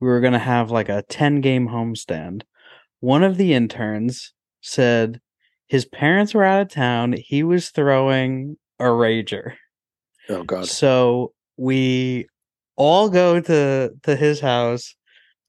we 0.00 0.08
were 0.08 0.20
going 0.20 0.32
to 0.32 0.38
have 0.38 0.70
like 0.70 0.88
a 0.88 1.02
10 1.08 1.40
game 1.40 1.68
homestand 1.68 2.42
one 3.00 3.22
of 3.22 3.36
the 3.36 3.54
interns 3.54 4.32
said 4.60 5.20
his 5.66 5.84
parents 5.86 6.34
were 6.34 6.44
out 6.44 6.62
of 6.62 6.68
town 6.68 7.14
he 7.16 7.42
was 7.42 7.70
throwing 7.70 8.56
a 8.78 8.84
rager 8.84 9.54
Oh 10.28 10.42
God. 10.44 10.66
so 10.66 11.32
we 11.56 12.26
all 12.76 13.08
go 13.08 13.40
to 13.40 13.90
to 14.02 14.16
his 14.16 14.40
house 14.40 14.94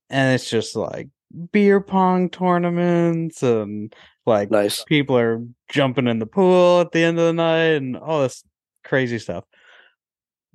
and 0.10 0.34
it's 0.34 0.50
just 0.50 0.76
like 0.76 1.10
beer 1.52 1.80
pong 1.82 2.30
tournaments 2.30 3.44
and 3.44 3.94
like 4.26 4.50
Nice. 4.50 4.84
people 4.86 5.18
are 5.18 5.44
jumping 5.70 6.08
in 6.08 6.20
the 6.20 6.26
pool 6.26 6.82
at 6.82 6.92
the 6.92 7.04
end 7.04 7.20
of 7.20 7.26
the 7.26 7.34
night 7.34 7.76
and 7.76 7.98
all 7.98 8.22
this 8.22 8.44
crazy 8.84 9.20
stuff. 9.20 9.44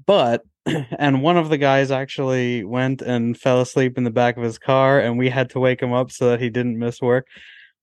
But 0.06 0.42
and 0.98 1.22
one 1.22 1.36
of 1.36 1.48
the 1.48 1.58
guys 1.58 1.90
actually 1.90 2.64
went 2.64 3.02
and 3.02 3.36
fell 3.38 3.60
asleep 3.60 3.98
in 3.98 4.04
the 4.04 4.10
back 4.10 4.36
of 4.36 4.42
his 4.42 4.58
car 4.58 4.98
and 5.00 5.18
we 5.18 5.28
had 5.28 5.50
to 5.50 5.60
wake 5.60 5.82
him 5.82 5.92
up 5.92 6.10
so 6.10 6.30
that 6.30 6.40
he 6.40 6.50
didn't 6.50 6.78
miss 6.78 7.00
work. 7.02 7.26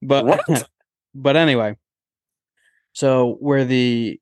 But 0.01 0.25
What? 0.25 0.67
but 1.15 1.35
anyway. 1.35 1.75
So 2.93 3.37
where 3.39 3.65
the 3.65 4.19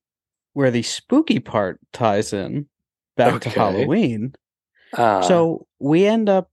where 0.54 0.72
the 0.72 0.84
spooky 0.84 1.39
part 1.39 1.80
ties 1.94 2.34
in 2.34 2.68
back 3.16 3.42
to 3.42 3.50
Halloween. 3.50 4.34
Uh, 4.94 5.22
So 5.22 5.68
we 5.80 6.06
end 6.06 6.30
up, 6.30 6.50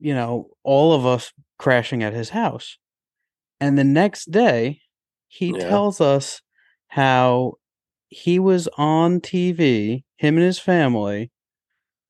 you 0.00 0.14
know, 0.14 0.50
all 0.62 0.92
of 0.92 1.04
us 1.06 1.32
crashing 1.58 2.02
at 2.02 2.12
his 2.12 2.30
house. 2.30 2.78
And 3.60 3.78
the 3.78 3.84
next 3.84 4.30
day, 4.30 4.80
he 5.28 5.52
Yeah. 5.52 5.68
tells 5.68 6.00
us 6.00 6.42
how 6.88 7.54
he 8.08 8.38
was 8.38 8.68
on 8.76 9.20
TV, 9.20 10.04
him 10.16 10.36
and 10.36 10.44
his 10.44 10.58
family, 10.58 11.30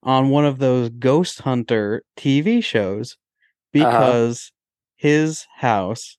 on 0.05 0.29
one 0.29 0.45
of 0.45 0.59
those 0.59 0.89
ghost 0.89 1.41
hunter 1.41 2.03
TV 2.17 2.63
shows 2.63 3.17
Uh-huh. 3.73 3.85
because 3.89 4.51
his 4.95 5.45
house 5.57 6.17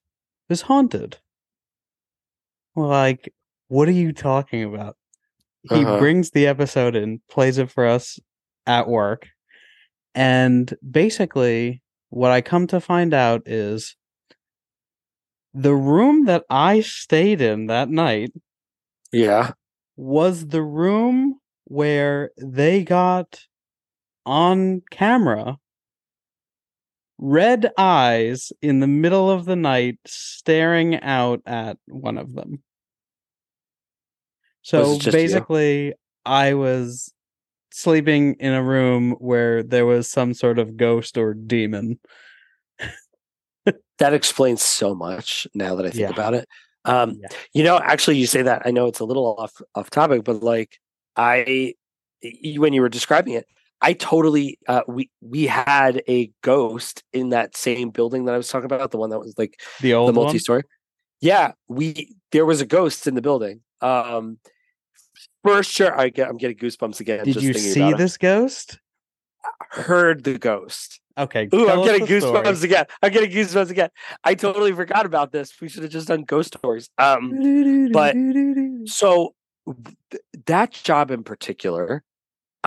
is 0.49 0.61
haunted. 0.63 1.17
Like, 2.75 3.33
what 3.69 3.87
are 3.87 3.91
you 3.93 4.13
talking 4.13 4.63
about? 4.63 4.97
He 5.63 5.83
Uh-huh. 5.83 5.99
brings 5.99 6.31
the 6.31 6.47
episode 6.47 6.95
in, 6.95 7.21
plays 7.29 7.57
it 7.57 7.71
for 7.71 7.85
us 7.85 8.19
at 8.65 8.87
work. 8.87 9.27
And 10.13 10.73
basically, 10.89 11.81
what 12.09 12.31
I 12.31 12.41
come 12.41 12.67
to 12.67 12.79
find 12.79 13.13
out 13.13 13.43
is 13.47 13.95
the 15.53 15.75
room 15.75 16.25
that 16.25 16.43
I 16.49 16.81
stayed 16.81 17.41
in 17.41 17.67
that 17.67 17.89
night 17.89 18.31
yeah. 19.11 19.51
was 19.95 20.47
the 20.47 20.61
room 20.61 21.39
where 21.65 22.31
they 22.37 22.83
got 22.83 23.47
on 24.27 24.81
camera 24.91 25.57
red 27.17 27.71
eyes 27.77 28.51
in 28.61 28.79
the 28.79 28.87
middle 28.87 29.31
of 29.31 29.45
the 29.45 29.55
night 29.55 29.97
staring 30.05 31.01
out 31.01 31.41
at 31.45 31.77
one 31.87 32.17
of 32.17 32.33
them. 32.33 32.61
So 34.61 34.93
just 34.93 35.05
you? 35.05 35.11
basically, 35.11 35.93
I 36.25 36.53
was 36.53 37.11
sleeping 37.71 38.35
in 38.39 38.53
a 38.53 38.63
room 38.63 39.13
where 39.13 39.63
there 39.63 39.85
was 39.85 40.09
some 40.09 40.33
sort 40.33 40.59
of 40.59 40.77
ghost 40.77 41.17
or 41.17 41.33
demon. 41.33 41.99
That 43.99 44.13
explains 44.13 44.61
so 44.61 44.93
much 44.93 45.47
now 45.55 45.73
that 45.75 45.85
I 45.85 45.89
think 45.89 46.01
Yeah. 46.01 46.09
about 46.11 46.35
it. 46.35 46.47
Um, 46.85 47.17
Yeah. 47.19 47.29
You 47.53 47.63
know, 47.63 47.79
actually, 47.79 48.17
you 48.17 48.27
say 48.27 48.43
that. 48.43 48.61
I 48.65 48.71
know 48.71 48.85
it's 48.85 48.99
a 48.99 49.05
little 49.05 49.35
off 49.39 49.59
off 49.73 49.89
topic, 49.89 50.23
but 50.23 50.43
like 50.43 50.77
I, 51.15 51.73
when 52.57 52.73
you 52.73 52.81
were 52.81 52.89
describing 52.89 53.33
it, 53.33 53.47
I 53.81 53.93
totally 53.93 54.57
uh, 54.67 54.81
we 54.87 55.09
we 55.21 55.45
had 55.45 56.01
a 56.07 56.31
ghost 56.41 57.03
in 57.13 57.29
that 57.29 57.55
same 57.55 57.89
building 57.91 58.25
that 58.25 58.33
I 58.33 58.37
was 58.37 58.49
talking 58.49 58.65
about, 58.65 58.91
the 58.91 58.97
one 58.97 59.09
that 59.11 59.19
was 59.19 59.35
like 59.37 59.59
The 59.81 59.89
the 59.89 59.93
old 59.93 60.15
one. 60.15 60.25
multi-story. 60.25 60.63
Yeah, 61.21 61.53
we 61.67 62.15
there 62.31 62.45
was 62.45 62.61
a 62.61 62.65
ghost 62.65 63.07
in 63.07 63.15
the 63.15 63.21
building. 63.21 63.61
Um, 63.81 64.39
for 65.43 65.61
sure, 65.63 65.97
I 65.99 66.09
get 66.09 66.27
I'm 66.29 66.37
getting 66.37 66.57
goosebumps 66.57 66.99
again. 66.99 67.23
Did 67.25 67.33
just 67.35 67.45
you 67.45 67.53
see 67.53 67.79
about 67.81 67.93
it. 67.93 67.97
this 67.99 68.17
ghost? 68.17 68.79
Heard 69.71 70.23
the 70.23 70.37
ghost. 70.37 70.99
Okay. 71.17 71.47
Ooh, 71.53 71.69
I'm 71.69 71.83
getting 71.83 72.05
the 72.05 72.19
story. 72.21 72.43
goosebumps 72.43 72.63
again. 72.63 72.85
I'm 73.01 73.11
getting 73.11 73.31
goosebumps 73.31 73.69
again. 73.71 73.89
I 74.23 74.35
totally 74.35 74.71
forgot 74.73 75.05
about 75.05 75.31
this. 75.31 75.51
We 75.61 75.67
should 75.69 75.83
have 75.83 75.91
just 75.91 76.07
done 76.07 76.23
ghost 76.23 76.55
stories. 76.57 76.89
Um, 76.97 77.91
but- 77.91 78.15
so 78.85 79.33
th- 80.11 80.21
that 80.45 80.71
job 80.71 81.09
in 81.11 81.23
particular, 81.23 82.03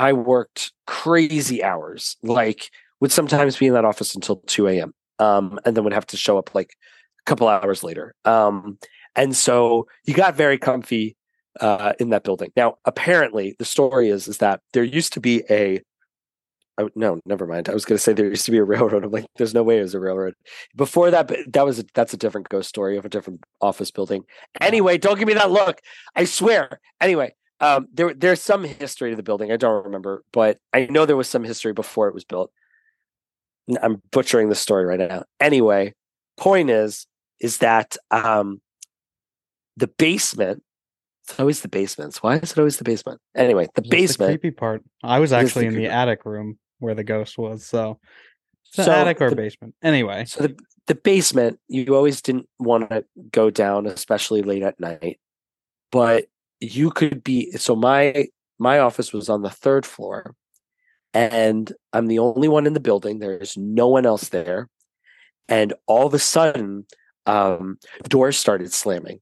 I 0.00 0.14
worked 0.14 0.72
crazy 0.86 1.62
hours. 1.62 2.16
Like 2.22 2.70
would 3.00 3.12
sometimes 3.12 3.58
be 3.58 3.66
in 3.66 3.74
that 3.74 3.84
office 3.84 4.14
until 4.14 4.36
2 4.46 4.66
a.m. 4.68 4.94
Um, 5.18 5.60
and 5.66 5.76
then 5.76 5.84
would 5.84 5.92
have 5.92 6.06
to 6.06 6.16
show 6.16 6.38
up 6.38 6.54
like 6.54 6.74
a 7.20 7.22
couple 7.28 7.48
hours 7.48 7.84
later. 7.84 8.14
Um, 8.24 8.78
and 9.14 9.36
so 9.36 9.86
you 10.06 10.14
got 10.14 10.36
very 10.36 10.56
comfy 10.56 11.16
uh, 11.60 11.92
in 12.00 12.08
that 12.10 12.24
building. 12.24 12.50
Now, 12.56 12.76
apparently, 12.86 13.56
the 13.58 13.66
story 13.66 14.08
is 14.08 14.26
is 14.26 14.38
that 14.38 14.60
there 14.72 14.84
used 14.84 15.12
to 15.14 15.20
be 15.20 15.42
a 15.50 15.82
oh, 16.78 16.88
no, 16.94 17.20
never 17.26 17.46
mind. 17.46 17.68
I 17.68 17.74
was 17.74 17.84
going 17.84 17.98
to 17.98 18.02
say 18.02 18.14
there 18.14 18.26
used 18.26 18.46
to 18.46 18.50
be 18.52 18.58
a 18.58 18.64
railroad. 18.72 19.04
I'm 19.04 19.10
like, 19.10 19.26
there's 19.36 19.52
no 19.52 19.62
way 19.62 19.78
it 19.78 19.82
was 19.82 19.94
a 19.94 20.00
railroad. 20.00 20.32
Before 20.74 21.10
that, 21.10 21.28
but 21.28 21.40
that 21.52 21.66
was 21.66 21.78
a, 21.78 21.84
that's 21.94 22.14
a 22.14 22.16
different 22.16 22.48
ghost 22.48 22.70
story 22.70 22.96
of 22.96 23.04
a 23.04 23.10
different 23.10 23.44
office 23.60 23.90
building. 23.90 24.24
Anyway, 24.62 24.96
don't 24.96 25.18
give 25.18 25.28
me 25.28 25.34
that 25.34 25.50
look. 25.50 25.80
I 26.16 26.24
swear. 26.24 26.80
Anyway, 27.00 27.34
um, 27.60 27.88
there 27.92 28.14
there's 28.14 28.42
some 28.42 28.64
history 28.64 29.10
to 29.10 29.16
the 29.16 29.22
building. 29.22 29.52
I 29.52 29.56
don't 29.56 29.84
remember, 29.84 30.24
but 30.32 30.58
I 30.72 30.86
know 30.86 31.06
there 31.06 31.16
was 31.16 31.28
some 31.28 31.44
history 31.44 31.72
before 31.72 32.08
it 32.08 32.14
was 32.14 32.24
built. 32.24 32.50
I'm 33.82 34.02
butchering 34.10 34.48
the 34.48 34.54
story 34.54 34.84
right 34.84 34.98
now. 34.98 35.24
Anyway, 35.38 35.94
point 36.36 36.70
is 36.70 37.06
is 37.40 37.58
that 37.58 37.96
um, 38.10 38.60
the 39.76 39.86
basement. 39.86 40.62
It's 41.28 41.38
always 41.38 41.60
the 41.60 41.68
basements. 41.68 42.22
Why 42.24 42.36
is 42.38 42.50
it 42.52 42.58
always 42.58 42.78
the 42.78 42.84
basement? 42.84 43.20
Anyway, 43.36 43.68
the 43.76 43.82
Just 43.82 43.90
the 43.90 43.96
basement. 43.96 44.40
creepy 44.40 44.50
part. 44.50 44.82
I 45.04 45.20
was 45.20 45.30
It 45.30 45.36
is 45.36 45.40
the 45.40 45.46
actually 45.46 45.66
in 45.66 45.74
the 45.76 45.86
attic 45.86 46.24
room 46.24 46.58
where 46.80 46.94
the 46.94 47.04
ghost 47.04 47.38
was. 47.38 47.64
So, 47.64 48.00
So 48.64 48.90
attic 48.90 49.20
or 49.20 49.30
the- 49.30 49.36
basement. 49.36 49.74
Anyway, 49.82 50.24
So 50.24 50.42
the 50.42 50.56
the 50.86 50.94
basement, 50.96 51.60
you 51.68 51.94
always 51.94 52.20
didn't 52.20 52.48
want 52.58 52.90
to 52.90 53.04
go 53.30 53.48
down, 53.48 53.86
especially 53.86 54.42
late 54.42 54.64
at 54.64 54.80
night. 54.80 55.20
But 55.92 56.24
you 56.60 56.90
could 56.90 57.24
be 57.24 57.52
so 57.52 57.74
my 57.74 58.28
my 58.58 58.78
office 58.78 59.12
was 59.12 59.28
on 59.28 59.42
the 59.42 59.50
third 59.50 59.86
floor, 59.86 60.34
and 61.14 61.72
I'm 61.92 62.06
the 62.06 62.18
only 62.18 62.48
one 62.48 62.66
in 62.66 62.74
the 62.74 62.80
building. 62.80 63.18
There's 63.18 63.56
no 63.56 63.88
one 63.88 64.06
else 64.06 64.28
there, 64.28 64.68
and 65.48 65.72
all 65.86 66.06
of 66.06 66.14
a 66.14 66.18
sudden, 66.18 66.86
um, 67.26 67.78
doors 68.08 68.38
started 68.38 68.72
slamming. 68.72 69.20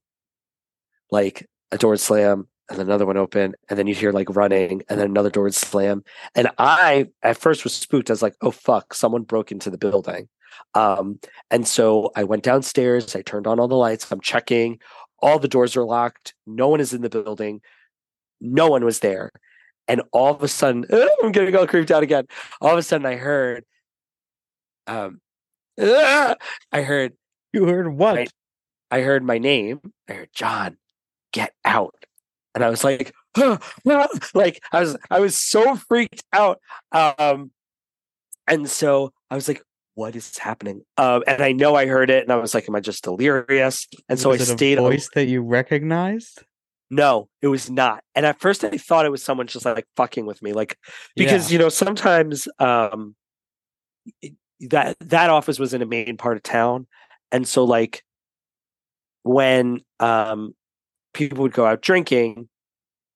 Like 1.11 1.47
a 1.71 1.77
door 1.77 1.91
would 1.91 1.99
slam, 1.99 2.47
and 2.69 2.79
another 2.79 3.05
one 3.05 3.17
open, 3.17 3.55
and 3.69 3.79
then 3.79 3.87
you'd 3.87 3.97
hear 3.97 4.11
like 4.11 4.35
running, 4.35 4.83
and 4.89 4.99
then 4.99 5.07
another 5.07 5.29
door 5.29 5.43
would 5.43 5.55
slam. 5.55 6.03
And 6.35 6.49
I 6.57 7.07
at 7.23 7.37
first 7.37 7.63
was 7.63 7.73
spooked. 7.73 8.09
I 8.09 8.13
was 8.13 8.21
like, 8.21 8.35
"Oh 8.41 8.51
fuck, 8.51 8.93
someone 8.93 9.23
broke 9.23 9.51
into 9.51 9.69
the 9.69 9.77
building." 9.77 10.29
Um, 10.75 11.19
and 11.51 11.67
so 11.67 12.11
I 12.15 12.23
went 12.23 12.43
downstairs. 12.43 13.15
I 13.15 13.21
turned 13.21 13.47
on 13.47 13.59
all 13.59 13.67
the 13.67 13.75
lights. 13.75 14.11
I'm 14.11 14.21
checking. 14.21 14.79
All 15.21 15.39
the 15.39 15.47
doors 15.47 15.75
are 15.75 15.83
locked. 15.83 16.33
No 16.45 16.67
one 16.67 16.79
is 16.79 16.93
in 16.93 17.01
the 17.01 17.09
building. 17.09 17.61
No 18.41 18.67
one 18.69 18.85
was 18.85 18.99
there. 18.99 19.31
And 19.87 20.01
all 20.11 20.35
of 20.35 20.43
a 20.43 20.47
sudden, 20.47 20.85
I'm 21.23 21.31
getting 21.31 21.55
all 21.55 21.67
creeped 21.67 21.91
out 21.91 22.03
again. 22.03 22.25
All 22.61 22.71
of 22.71 22.77
a 22.77 22.83
sudden, 22.83 23.05
I 23.05 23.15
heard, 23.15 23.65
um, 24.87 25.19
I 25.79 26.35
heard, 26.73 27.13
You 27.53 27.65
heard 27.65 27.87
what? 27.89 28.15
Right. 28.15 28.31
I 28.91 29.01
heard 29.01 29.23
my 29.23 29.37
name. 29.37 29.79
I 30.09 30.13
heard 30.13 30.29
Jon, 30.33 30.77
get 31.31 31.53
out. 31.63 31.95
And 32.55 32.63
I 32.63 32.69
was 32.69 32.83
like, 32.83 33.13
like 34.33 34.61
I 34.71 34.79
was, 34.79 34.97
I 35.09 35.19
was 35.19 35.37
so 35.37 35.75
freaked 35.75 36.23
out. 36.33 36.59
Um, 36.91 37.51
and 38.47 38.69
so 38.69 39.13
I 39.29 39.35
was 39.35 39.47
like, 39.47 39.61
what 39.99 40.15
is 40.15 40.37
happening? 40.37 40.81
Um, 40.97 41.23
and 41.27 41.43
I 41.43 41.51
know 41.51 41.75
I 41.75 41.85
heard 41.85 42.09
it, 42.09 42.23
and 42.23 42.31
I 42.31 42.37
was 42.37 42.53
like, 42.53 42.69
am 42.69 42.75
I 42.75 42.79
just 42.79 43.03
delirious? 43.03 43.85
And 44.07 44.17
so 44.17 44.29
Was 44.29 44.49
I 44.49 44.55
stayed. 44.55 44.77
a 44.77 44.81
a- 44.81 44.89
voice 44.89 45.09
that 45.13 45.25
you 45.27 45.41
recognized. 45.41 46.41
no, 46.89 47.27
it 47.41 47.47
was 47.47 47.69
not. 47.69 48.01
And 48.15 48.25
at 48.25 48.39
first 48.39 48.63
I 48.63 48.77
thought 48.77 49.05
it 49.05 49.11
was 49.11 49.21
someone 49.21 49.47
just 49.47 49.65
like 49.65 49.85
fucking 49.97 50.25
with 50.25 50.41
me. 50.41 50.53
Like 50.53 50.77
because 51.15 51.51
you 51.51 51.59
know, 51.59 51.69
sometimes 51.69 52.47
um 52.59 53.15
it- 54.21 54.33
that 54.61 54.95
that 55.01 55.29
office 55.29 55.59
was 55.59 55.73
in 55.73 55.81
a 55.81 55.85
main 55.85 56.15
part 56.17 56.37
of 56.37 56.43
town. 56.43 56.87
And 57.31 57.47
so 57.47 57.63
like 57.65 58.03
when 59.23 59.81
um 59.99 60.55
people 61.13 61.39
would 61.43 61.53
go 61.53 61.65
out 61.65 61.81
drinking, 61.81 62.47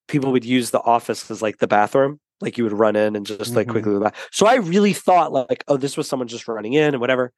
people 0.08 0.32
would 0.32 0.44
use 0.44 0.70
the 0.70 0.80
office 0.82 1.30
as 1.30 1.40
like 1.42 1.58
the 1.58 1.66
bathroom. 1.66 2.20
Like 2.40 2.58
you 2.58 2.64
would 2.64 2.72
run 2.72 2.96
in 2.96 3.16
and 3.16 3.24
just 3.26 3.54
like 3.54 3.66
Mhm. 3.68 3.70
quickly 3.70 3.98
back. 4.00 4.16
So 4.32 4.46
I 4.46 4.56
really 4.56 4.92
thought 4.92 5.32
like, 5.32 5.64
oh, 5.68 5.76
this 5.76 5.96
was 5.96 6.08
someone 6.08 6.28
just 6.28 6.48
running 6.48 6.72
in 6.74 6.94
and 6.94 7.00
whatever. 7.00 7.32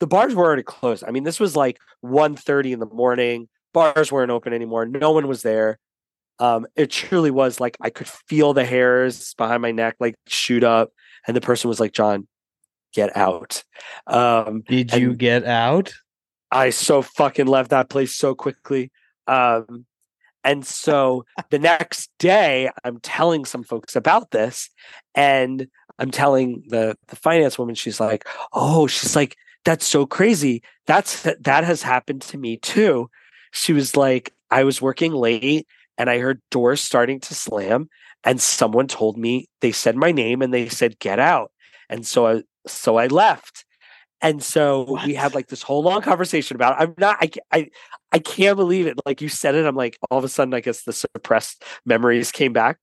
The 0.00 0.06
bars 0.06 0.34
were 0.34 0.44
already 0.44 0.62
closed. 0.62 1.04
I 1.06 1.10
mean, 1.10 1.24
this 1.24 1.40
was 1.40 1.56
like 1.56 1.78
1.30 2.04 2.72
in 2.72 2.80
the 2.80 2.86
morning. 2.86 3.48
Bars 3.72 4.12
weren't 4.12 4.30
open 4.30 4.52
anymore. 4.52 4.84
No 4.86 5.12
one 5.12 5.26
was 5.28 5.42
there. 5.42 5.78
Um, 6.38 6.66
it 6.76 6.90
truly 6.90 7.30
was 7.30 7.60
like 7.60 7.76
I 7.80 7.90
could 7.90 8.08
feel 8.08 8.52
the 8.52 8.64
hairs 8.64 9.34
behind 9.34 9.62
my 9.62 9.70
neck 9.70 9.96
like 10.00 10.16
shoot 10.26 10.64
up, 10.64 10.90
and 11.26 11.36
the 11.36 11.40
person 11.40 11.68
was 11.68 11.78
like, 11.78 11.92
"Jon, 11.92 12.26
get 12.94 13.16
out." 13.16 13.62
Um, 14.08 14.62
Did 14.66 14.92
you 14.94 15.14
get 15.14 15.44
out? 15.44 15.92
I 16.50 16.70
so 16.70 17.00
fucking 17.02 17.46
left 17.46 17.70
that 17.70 17.88
place 17.90 18.14
so 18.14 18.34
quickly. 18.34 18.90
Um, 19.28 19.86
and 20.44 20.66
so 20.66 21.24
the 21.50 21.58
next 21.58 22.10
day, 22.18 22.70
I'm 22.84 22.98
telling 23.00 23.44
some 23.44 23.62
folks 23.62 23.96
about 23.96 24.30
this, 24.30 24.70
and 25.14 25.68
I'm 25.98 26.10
telling 26.10 26.64
the 26.68 26.96
the 27.08 27.16
finance 27.16 27.58
woman. 27.58 27.74
She's 27.74 28.00
like, 28.00 28.26
"Oh, 28.52 28.86
she's 28.86 29.14
like, 29.16 29.36
that's 29.64 29.86
so 29.86 30.06
crazy. 30.06 30.62
That's 30.86 31.22
that 31.40 31.64
has 31.64 31.82
happened 31.82 32.22
to 32.22 32.38
me 32.38 32.56
too." 32.58 33.10
She 33.52 33.72
was 33.72 33.96
like, 33.96 34.32
"I 34.50 34.64
was 34.64 34.82
working 34.82 35.12
late, 35.12 35.66
and 35.98 36.10
I 36.10 36.18
heard 36.18 36.40
doors 36.50 36.80
starting 36.80 37.20
to 37.20 37.34
slam, 37.34 37.88
and 38.24 38.40
someone 38.40 38.88
told 38.88 39.16
me 39.18 39.48
they 39.60 39.72
said 39.72 39.96
my 39.96 40.12
name 40.12 40.42
and 40.42 40.52
they 40.52 40.68
said 40.68 40.98
get 40.98 41.18
out, 41.20 41.52
and 41.88 42.06
so 42.06 42.26
I 42.26 42.42
so 42.66 42.96
I 42.96 43.06
left." 43.08 43.64
And 44.22 44.40
so 44.40 44.98
we 45.04 45.14
had 45.14 45.34
like 45.34 45.48
this 45.48 45.62
whole 45.62 45.82
long 45.82 46.00
conversation 46.00 46.54
about 46.54 46.80
it. 46.80 46.84
I'm 46.84 46.94
not 46.96 47.18
I, 47.20 47.30
I 47.50 47.70
I 48.12 48.18
can't 48.20 48.56
believe 48.56 48.86
it. 48.86 48.96
Like 49.04 49.20
you 49.20 49.28
said 49.28 49.56
it, 49.56 49.66
I'm 49.66 49.74
like 49.74 49.98
all 50.10 50.18
of 50.18 50.24
a 50.24 50.28
sudden 50.28 50.54
I 50.54 50.60
guess 50.60 50.84
the 50.84 50.92
suppressed 50.92 51.64
memories 51.84 52.30
came 52.30 52.52
back. 52.52 52.78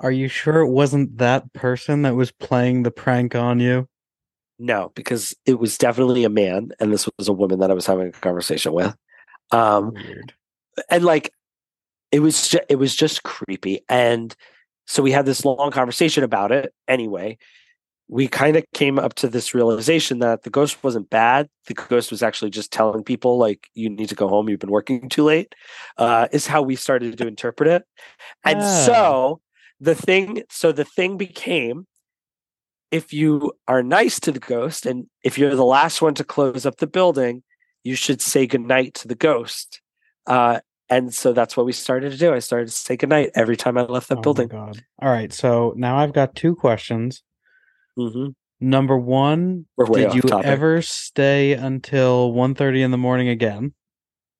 Are 0.00 0.10
you 0.10 0.26
sure 0.26 0.58
it 0.58 0.68
wasn't 0.68 1.18
that 1.18 1.52
person 1.52 2.02
that 2.02 2.16
was 2.16 2.32
playing 2.32 2.82
the 2.82 2.90
prank 2.90 3.36
on 3.36 3.60
you? 3.60 3.88
No, 4.58 4.90
because 4.96 5.34
it 5.46 5.60
was 5.60 5.78
definitely 5.78 6.24
a 6.24 6.28
man 6.28 6.72
and 6.80 6.92
this 6.92 7.08
was 7.16 7.28
a 7.28 7.32
woman 7.32 7.60
that 7.60 7.70
I 7.70 7.74
was 7.74 7.86
having 7.86 8.08
a 8.08 8.12
conversation 8.12 8.72
with. 8.72 8.94
Um 9.52 9.92
Weird. 9.92 10.34
and 10.90 11.04
like 11.04 11.32
it 12.10 12.20
was 12.20 12.48
ju- 12.48 12.66
it 12.68 12.76
was 12.76 12.94
just 12.96 13.22
creepy 13.22 13.82
and 13.88 14.34
so 14.88 15.00
we 15.02 15.12
had 15.12 15.26
this 15.26 15.44
long 15.44 15.70
conversation 15.70 16.24
about 16.24 16.50
it 16.50 16.74
anyway 16.88 17.38
we 18.08 18.28
kind 18.28 18.56
of 18.56 18.64
came 18.74 18.98
up 18.98 19.14
to 19.14 19.28
this 19.28 19.54
realization 19.54 20.18
that 20.18 20.42
the 20.42 20.50
ghost 20.50 20.82
wasn't 20.84 21.08
bad 21.08 21.48
the 21.66 21.74
ghost 21.74 22.10
was 22.10 22.22
actually 22.22 22.50
just 22.50 22.72
telling 22.72 23.02
people 23.02 23.38
like 23.38 23.68
you 23.74 23.88
need 23.88 24.08
to 24.08 24.14
go 24.14 24.28
home 24.28 24.48
you've 24.48 24.60
been 24.60 24.70
working 24.70 25.08
too 25.08 25.24
late 25.24 25.54
uh 25.98 26.28
is 26.32 26.46
how 26.46 26.60
we 26.62 26.76
started 26.76 27.16
to 27.16 27.26
interpret 27.26 27.68
it 27.68 27.84
and 28.44 28.58
Ah. 28.60 28.84
so 28.86 29.40
the 29.80 29.94
thing 29.94 30.42
so 30.50 30.72
the 30.72 30.84
thing 30.84 31.16
became 31.16 31.86
if 32.90 33.12
you 33.12 33.52
are 33.68 33.82
nice 33.82 34.20
to 34.20 34.30
the 34.32 34.38
ghost 34.40 34.84
and 34.84 35.06
if 35.24 35.38
you're 35.38 35.54
the 35.54 35.64
last 35.64 36.02
one 36.02 36.14
to 36.14 36.24
close 36.24 36.66
up 36.66 36.76
the 36.78 36.86
building 36.86 37.42
you 37.84 37.94
should 37.94 38.20
say 38.20 38.46
goodnight 38.46 38.94
to 38.94 39.08
the 39.08 39.14
ghost 39.14 39.80
uh 40.26 40.60
and 40.90 41.14
so 41.14 41.32
that's 41.32 41.56
what 41.56 41.64
we 41.64 41.72
started 41.72 42.12
to 42.12 42.18
do. 42.18 42.34
I 42.34 42.40
started 42.40 42.66
to 42.66 42.72
say 42.74 42.98
goodnight 42.98 43.30
every 43.34 43.56
time 43.56 43.78
I 43.78 43.82
left 43.82 44.10
that 44.10 44.18
Oh 44.18 44.20
building. 44.20 44.48
God. 44.48 44.84
All 45.00 45.08
right. 45.08 45.32
So 45.32 45.72
now 45.74 45.96
I've 45.96 46.12
got 46.12 46.34
two 46.34 46.54
questions. 46.54 47.22
Hmm 47.96 48.28
Number 48.60 48.96
one, 48.96 49.66
did 49.92 50.14
you 50.14 50.20
topic. 50.22 50.46
ever 50.46 50.82
stay 50.82 51.52
until 51.54 52.32
1.30 52.32 52.84
in 52.84 52.90
the 52.92 52.96
morning 52.96 53.26
again? 53.28 53.74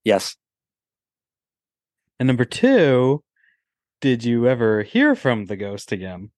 Yes. 0.04 0.36
And 2.20 2.28
number 2.28 2.44
two, 2.44 3.24
did 4.00 4.22
you 4.22 4.46
ever 4.46 4.84
hear 4.84 5.16
from 5.16 5.46
the 5.46 5.56
ghost 5.56 5.90
again? 5.90 6.30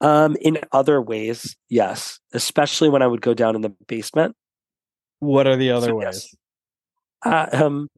Um, 0.00 0.36
in 0.40 0.58
other 0.72 1.02
ways, 1.02 1.54
yes. 1.68 2.18
Especially 2.32 2.88
when 2.88 3.02
I 3.02 3.06
would 3.06 3.20
go 3.20 3.34
down 3.34 3.54
in 3.54 3.60
the 3.60 3.74
basement. 3.86 4.34
What 5.18 5.46
are 5.46 5.56
the 5.56 5.72
other 5.72 5.88
So, 5.88 5.96
ways? 5.96 6.06
yes. 6.06 6.34
Uh, 7.26 7.64
um, 7.64 7.88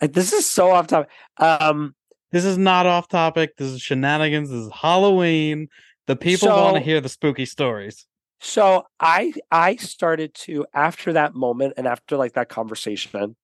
this 0.00 0.32
is 0.32 0.44
so 0.44 0.72
off 0.72 0.88
topic. 0.88 1.08
Um, 1.38 1.94
This 2.32 2.44
is 2.44 2.58
not 2.58 2.86
off 2.86 3.06
topic. 3.08 3.56
This 3.58 3.68
is 3.68 3.80
shenanigans. 3.80 4.48
This 4.50 4.58
is 4.66 4.72
Halloween. 4.72 5.68
The 6.06 6.16
people 6.16 6.48
want 6.48 6.76
to 6.76 6.80
hear 6.82 7.00
the 7.00 7.08
spooky 7.08 7.44
stories. 7.44 8.06
so 8.40 8.84
I 8.98 9.32
I 9.50 9.76
started 9.76 10.34
to 10.46 10.66
after 10.74 11.12
that 11.12 11.34
moment 11.34 11.74
and 11.76 11.86
after 11.86 12.16
like 12.16 12.32
that 12.34 12.48
conversation, 12.48 13.36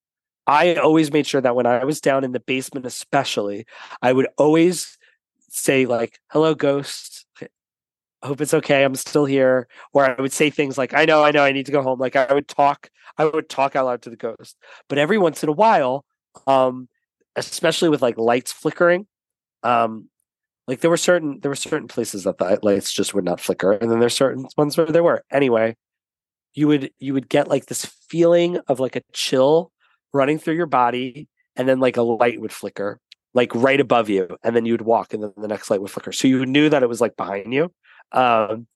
I 0.46 0.74
always 0.74 1.12
made 1.12 1.26
sure 1.26 1.40
that 1.40 1.54
when 1.54 1.66
I 1.66 1.84
was 1.84 2.00
down 2.00 2.24
in 2.24 2.32
the 2.32 2.40
basement, 2.40 2.86
especially, 2.86 3.66
I 4.02 4.12
would 4.12 4.28
always 4.38 4.98
say 5.50 5.86
like, 5.86 6.18
"Hello, 6.30 6.54
ghost." 6.54 7.26
Hope 8.24 8.40
it's 8.40 8.54
okay. 8.54 8.82
I'm 8.84 8.96
still 8.96 9.26
here. 9.26 9.68
Or 9.92 10.04
I 10.04 10.20
would 10.20 10.32
say 10.32 10.50
things 10.50 10.76
like, 10.76 10.92
"I 10.94 11.04
know, 11.04 11.22
I 11.22 11.30
know, 11.30 11.44
I 11.44 11.52
need 11.52 11.66
to 11.66 11.72
go 11.72 11.82
home." 11.82 12.00
Like 12.00 12.16
I 12.16 12.32
would 12.32 12.48
talk, 12.48 12.90
I 13.16 13.24
would 13.24 13.48
talk 13.48 13.76
out 13.76 13.86
loud 13.86 14.02
to 14.02 14.10
the 14.10 14.16
ghost. 14.16 14.56
But 14.88 14.98
every 14.98 15.18
once 15.18 15.42
in 15.44 15.48
a 15.48 15.52
while, 15.52 16.04
um, 16.46 16.88
especially 17.36 17.88
with 17.90 18.02
like 18.02 18.18
lights 18.18 18.52
flickering, 18.52 19.06
um, 19.62 20.08
like 20.68 20.80
there 20.80 20.90
were 20.90 20.98
certain 20.98 21.40
there 21.40 21.50
were 21.50 21.56
certain 21.56 21.88
places 21.88 22.24
that 22.24 22.38
the 22.38 22.58
lights 22.62 22.92
just 22.92 23.14
would 23.14 23.24
not 23.24 23.40
flicker, 23.40 23.72
and 23.72 23.90
then 23.90 24.00
there's 24.00 24.14
certain 24.14 24.46
ones 24.56 24.76
where 24.76 24.86
they 24.86 25.00
were. 25.00 25.24
Anyway, 25.32 25.76
you 26.54 26.68
would 26.68 26.92
you 26.98 27.14
would 27.14 27.28
get 27.28 27.48
like 27.48 27.66
this 27.66 27.86
feeling 28.08 28.58
of 28.68 28.78
like 28.78 28.94
a 28.94 29.02
chill 29.12 29.72
running 30.12 30.38
through 30.38 30.54
your 30.54 30.66
body, 30.66 31.28
and 31.56 31.68
then 31.68 31.80
like 31.80 31.96
a 31.96 32.02
light 32.02 32.40
would 32.40 32.52
flicker 32.52 33.00
like 33.34 33.54
right 33.54 33.80
above 33.80 34.08
you, 34.08 34.28
and 34.42 34.54
then 34.54 34.66
you 34.66 34.74
would 34.74 34.82
walk, 34.82 35.14
and 35.14 35.22
then 35.22 35.32
the 35.36 35.48
next 35.48 35.70
light 35.70 35.80
would 35.80 35.90
flicker. 35.90 36.12
So 36.12 36.28
you 36.28 36.44
knew 36.46 36.68
that 36.68 36.82
it 36.82 36.88
was 36.88 37.00
like 37.00 37.16
behind 37.16 37.52
you, 37.52 37.72
um, 38.12 38.66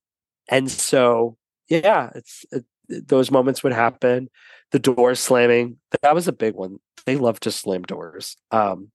and 0.49 0.71
so 0.71 1.37
yeah, 1.69 2.11
it's 2.15 2.45
it, 2.53 2.65
those 2.89 3.31
moments 3.31 3.63
would 3.63 3.73
happen. 3.73 4.29
The 4.71 4.79
doors 4.79 5.21
slamming 5.21 5.77
that 6.01 6.15
was 6.15 6.29
a 6.29 6.33
big 6.33 6.55
one. 6.55 6.79
They 7.05 7.17
love 7.17 7.41
to 7.41 7.51
slam 7.51 7.83
doors. 7.83 8.37
Um, 8.51 8.91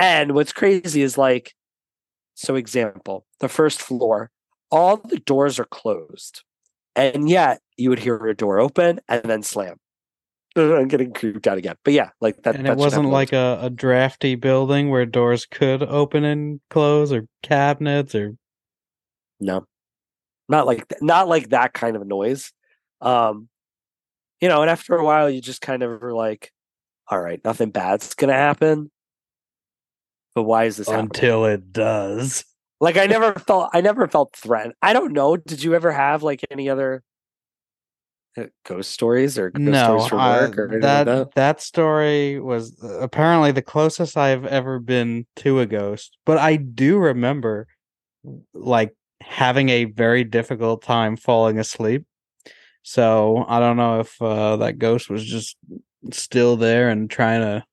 and 0.00 0.32
what's 0.32 0.52
crazy 0.52 1.02
is 1.02 1.18
like, 1.18 1.54
so 2.34 2.56
example, 2.56 3.26
the 3.40 3.48
first 3.48 3.82
floor, 3.82 4.30
all 4.70 4.96
the 4.96 5.18
doors 5.18 5.60
are 5.60 5.66
closed, 5.66 6.42
and 6.96 7.28
yet 7.28 7.60
you 7.76 7.90
would 7.90 7.98
hear 7.98 8.16
a 8.26 8.34
door 8.34 8.58
open 8.58 9.00
and 9.08 9.22
then 9.24 9.42
slam. 9.42 9.76
I'm 10.56 10.88
getting 10.88 11.12
creeped 11.12 11.46
out 11.46 11.58
again, 11.58 11.76
but 11.84 11.92
yeah, 11.92 12.10
like 12.20 12.42
that. 12.42 12.56
and 12.56 12.64
that 12.64 12.72
it 12.72 12.78
wasn't 12.78 13.04
happen 13.04 13.06
all 13.06 13.10
the 13.10 13.14
like 13.14 13.32
a, 13.34 13.58
a 13.62 13.70
drafty 13.70 14.36
building 14.36 14.88
where 14.88 15.04
doors 15.04 15.44
could 15.44 15.82
open 15.82 16.24
and 16.24 16.60
close 16.70 17.12
or 17.12 17.26
cabinets 17.42 18.14
or 18.14 18.34
No, 19.38 19.66
not 20.48 20.66
like 20.66 20.88
th- 20.88 21.02
not 21.02 21.28
like 21.28 21.50
that 21.50 21.74
kind 21.74 21.94
of 21.94 22.06
noise. 22.06 22.52
Um, 23.02 23.48
you 24.40 24.48
know, 24.48 24.62
and 24.62 24.70
after 24.70 24.96
a 24.96 25.04
while, 25.04 25.28
you 25.28 25.42
just 25.42 25.60
kind 25.60 25.82
of 25.82 26.02
are 26.02 26.14
like, 26.14 26.50
"All 27.08 27.20
right, 27.20 27.40
nothing 27.44 27.70
bad's 27.70 28.14
gonna 28.14 28.32
happen." 28.32 28.90
But 30.34 30.44
why 30.44 30.64
is 30.64 30.76
this 30.76 30.88
happening? 30.88 31.06
until 31.08 31.44
it 31.44 31.72
does. 31.72 32.44
Like 32.80 32.96
I 32.96 33.06
never 33.06 33.34
felt, 33.46 33.70
I 33.72 33.80
never 33.80 34.08
felt 34.08 34.34
threatened. 34.34 34.74
I 34.80 34.92
don't 34.92 35.12
know. 35.12 35.36
Did 35.36 35.62
you 35.62 35.74
ever 35.74 35.92
have 35.92 36.22
like 36.22 36.44
any 36.50 36.68
other 36.68 37.02
Uh, 38.38 38.44
Ghost 38.64 38.92
stories 38.92 39.38
or 39.38 39.50
ghost 39.50 39.64
no, 39.64 39.84
stories 39.84 40.06
from 40.06 40.18
I- 40.20 40.40
work 40.46 40.58
or 40.58 40.80
that 40.80 41.04
that? 41.04 41.34
that 41.34 41.60
story 41.60 42.38
was 42.38 42.80
uh, 42.82 43.00
apparently 43.00 43.50
the 43.52 43.62
closest 43.62 44.16
I've 44.16 44.46
ever 44.46 44.78
been 44.78 45.26
to 45.36 45.58
a 45.60 45.66
ghost. 45.66 46.16
But 46.24 46.38
I 46.38 46.56
do 46.56 46.98
remember 46.98 47.66
like 48.54 48.94
having 49.20 49.68
a 49.68 49.84
very 49.84 50.22
difficult 50.24 50.82
time 50.82 51.16
falling 51.16 51.58
asleep. 51.58 52.04
So 52.82 53.44
I 53.48 53.58
don't 53.60 53.76
know 53.76 54.00
if 54.00 54.22
uh, 54.22 54.56
that 54.58 54.78
ghost 54.78 55.10
was 55.10 55.24
just 55.24 55.56
still 56.12 56.56
there 56.56 56.88
and 56.88 57.10
trying 57.10 57.40
to 57.42 57.64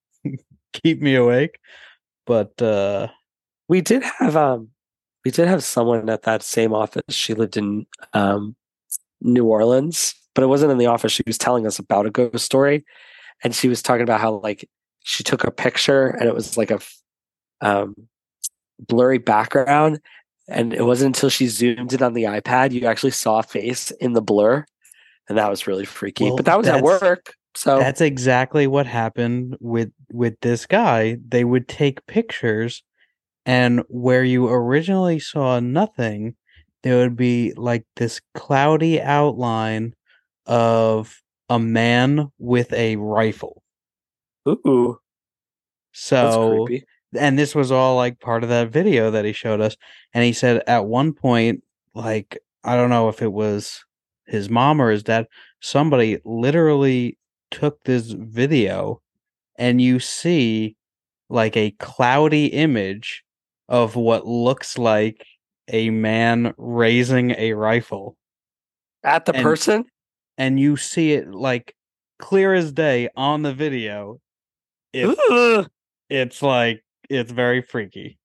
keep 0.74 1.02
me 1.02 1.16
awake. 1.16 1.60
But 2.28 2.62
uh, 2.62 3.08
We 3.70 3.82
did 3.82 4.04
have 4.04 4.36
um 4.36 4.70
we 5.26 5.32
did 5.32 5.48
have 5.48 5.64
someone 5.64 6.10
at 6.10 6.24
that 6.24 6.44
same 6.44 6.74
office. 6.74 7.04
She 7.10 7.34
lived 7.34 7.58
in 7.58 7.88
um 8.14 8.56
New 9.22 9.46
Orleans, 9.46 10.14
but 10.36 10.44
it 10.44 10.48
wasn't 10.48 10.72
in 10.72 10.78
the 10.78 10.86
office. 10.86 11.12
She 11.12 11.24
was 11.26 11.40
telling 11.40 11.66
us 11.66 11.80
about 11.80 12.06
a 12.06 12.12
ghost 12.12 12.46
story 12.46 12.86
and 13.44 13.56
she 13.56 13.68
was 13.68 13.82
talking 13.82 14.04
about 14.04 14.22
how 14.22 14.40
like 14.44 14.70
she 15.04 15.24
took 15.24 15.44
a 15.44 15.52
picture 15.52 16.08
and 16.08 16.28
it 16.30 16.36
was 16.36 16.58
like 16.58 16.72
a 16.72 16.80
um 17.62 17.96
blurry 18.80 19.18
background 19.18 20.00
and 20.48 20.74
it 20.74 20.86
wasn't 20.86 21.16
until 21.16 21.30
she 21.30 21.48
zoomed 21.48 21.94
in 21.94 22.04
on 22.04 22.14
the 22.14 22.24
iPad 22.24 22.72
you 22.72 22.86
actually 22.86 23.12
saw 23.12 23.40
a 23.40 23.44
face 23.44 23.92
in 24.00 24.14
the 24.14 24.22
blur 24.22 24.64
and 25.28 25.38
that 25.38 25.50
was 25.50 25.68
really 25.68 25.86
freaky. 25.86 26.26
Well, 26.26 26.38
but 26.38 26.46
that 26.46 26.58
was 26.58 26.68
at 26.68 26.84
work. 26.84 27.34
So 27.58 27.80
That's 27.80 28.02
exactly 28.02 28.68
what 28.68 28.86
happened 28.86 29.58
with 29.60 29.92
with 30.12 30.36
this 30.42 30.68
guy. 30.68 31.18
They 31.28 31.44
would 31.44 31.68
take 31.68 32.06
pictures 32.06 32.84
and 33.48 33.82
where 33.88 34.24
you 34.24 34.48
originally 34.48 35.18
saw 35.18 35.60
nothing, 35.60 36.36
there 36.84 36.98
would 36.98 37.16
be 37.16 37.54
like 37.58 37.84
this 37.96 38.22
cloudy 38.36 39.02
outline 39.02 39.96
of 40.46 41.20
a 41.50 41.58
man 41.58 42.28
with 42.38 42.72
a 42.74 42.98
rifle. 42.98 43.64
ooh, 44.48 45.00
So 45.94 46.68
and 47.18 47.40
this 47.40 47.56
was 47.56 47.72
all 47.72 47.96
like 47.96 48.20
part 48.20 48.44
of 48.44 48.50
that 48.50 48.70
video 48.70 49.10
that 49.10 49.26
he 49.26 49.34
showed 49.34 49.62
us 49.62 49.76
and 50.14 50.24
he 50.24 50.34
said 50.34 50.62
at 50.68 50.86
one 50.86 51.14
point 51.14 51.64
like 51.96 52.38
i 52.64 52.76
don't 52.76 52.90
know 52.90 53.08
if 53.08 53.22
it 53.22 53.32
was 53.32 53.84
his 54.28 54.50
mom 54.50 54.82
or 54.82 54.92
his 54.92 55.04
dad 55.04 55.26
somebody 55.62 56.20
literally 56.26 57.18
took 57.52 57.84
this 57.84 58.12
video 58.12 59.02
and 59.58 59.82
you 59.82 60.00
see 60.00 60.76
like 61.30 61.58
a 61.58 61.72
cloudy 61.72 62.48
image 62.48 63.24
of 63.70 63.96
what 63.96 64.26
looks 64.26 64.78
like 64.78 65.26
a 65.68 65.90
man 65.90 66.54
raising 66.58 67.32
a 67.32 67.54
rifle 67.54 68.16
At 69.04 69.26
the 69.26 69.34
and- 69.36 69.44
person? 69.44 69.86
and 70.38 70.60
you 70.60 70.78
see 70.78 71.14
it 71.14 71.30
like 71.32 71.76
clear 72.20 72.54
as 72.54 72.72
day 72.72 73.10
on 73.16 73.42
the 73.44 73.54
video 73.54 74.20
it's, 74.94 75.70
it's 76.10 76.42
like 76.42 76.84
it's 77.10 77.32
very 77.32 77.62
freaky 77.62 78.18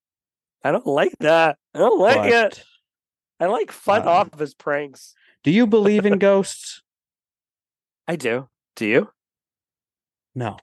I 0.64 0.70
don't 0.70 0.86
like 0.86 1.14
that. 1.18 1.56
I 1.74 1.78
don't 1.80 1.98
like 1.98 2.30
it. 2.32 2.62
I 3.40 3.46
like 3.46 3.72
fun 3.72 4.02
um, 4.02 4.08
office 4.08 4.54
pranks. 4.54 5.12
do 5.42 5.50
you 5.50 5.66
believe 5.66 6.06
in 6.06 6.18
ghosts 6.20 6.82
I 8.06 8.16
do. 8.16 8.48
Do 8.76 8.86
you? 8.86 9.10
no 10.34 10.56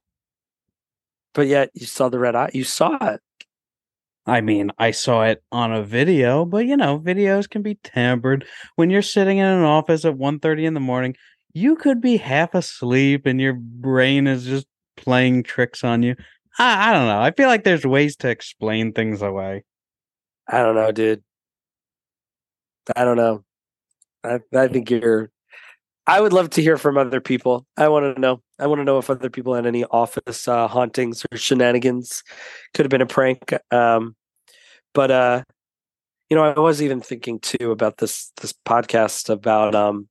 But 1.34 1.48
yet 1.48 1.70
you 1.74 1.86
saw 1.86 2.10
the 2.10 2.20
red 2.20 2.36
eye. 2.36 2.52
You 2.54 2.64
saw 2.64 2.98
it. 3.02 3.22
I 4.26 4.42
mean, 4.42 4.72
I 4.78 4.92
saw 4.92 5.24
it 5.24 5.44
on 5.52 5.74
a 5.74 5.82
video, 5.84 6.46
but 6.46 6.66
you 6.66 6.78
know, 6.78 7.00
videos 7.00 7.50
can 7.50 7.62
be 7.62 7.76
tampered. 7.76 8.46
When 8.76 8.90
you're 8.90 9.02
sitting 9.02 9.40
in 9.40 9.46
an 9.46 9.64
office 9.64 10.06
at 10.06 10.18
1:30 10.18 10.66
in 10.66 10.74
the 10.76 10.80
morning, 10.80 11.16
you 11.54 11.76
could 11.76 12.02
be 12.02 12.18
half 12.18 12.54
asleep 12.54 13.26
and 13.26 13.42
your 13.42 13.54
brain 13.54 14.28
is 14.28 14.46
just 14.46 14.68
playing 14.98 15.44
tricks 15.44 15.84
on 15.84 16.04
you. 16.04 16.16
I, 16.60 16.90
I 16.90 16.94
don't 16.94 17.08
know. 17.08 17.20
I 17.22 17.32
feel 17.32 17.48
like 17.48 17.64
there's 17.64 17.86
ways 17.86 18.16
to 18.18 18.30
explain 18.30 18.94
things 18.94 19.22
away. 19.22 19.64
I 20.48 20.60
don't 20.64 20.76
know, 20.76 20.92
dude. 20.92 21.24
I 22.96 23.04
don't 23.06 23.18
know. 23.18 23.44
I 24.24 24.40
I 24.54 24.68
think 24.68 24.90
you're. 24.90 25.32
I 26.10 26.22
would 26.22 26.34
love 26.34 26.50
to 26.52 26.62
hear 26.64 26.76
from 26.76 26.98
other 26.98 27.22
people. 27.22 27.68
I 27.78 27.88
want 27.88 28.16
to 28.16 28.20
know. 28.20 28.42
I 28.58 28.66
want 28.66 28.80
to 28.80 28.84
know 28.84 28.98
if 28.98 29.12
other 29.12 29.30
people 29.30 29.54
had 29.54 29.68
any 29.68 29.84
office 29.86 30.48
uh, 30.48 30.68
hauntings 30.68 31.24
or 31.32 31.38
shenanigans. 31.38 32.24
Could 32.74 32.86
have 32.86 32.90
been 32.90 33.04
a 33.04 33.06
prank. 33.06 33.54
Um, 33.70 34.16
but 34.96 35.12
uh, 35.12 35.44
you 36.28 36.36
know, 36.36 36.44
I 36.44 36.60
was 36.60 36.82
even 36.82 37.00
thinking 37.00 37.40
too 37.40 37.70
about 37.70 37.98
this 37.98 38.32
this 38.42 38.56
podcast 38.66 39.30
about 39.30 39.76
um, 39.76 40.10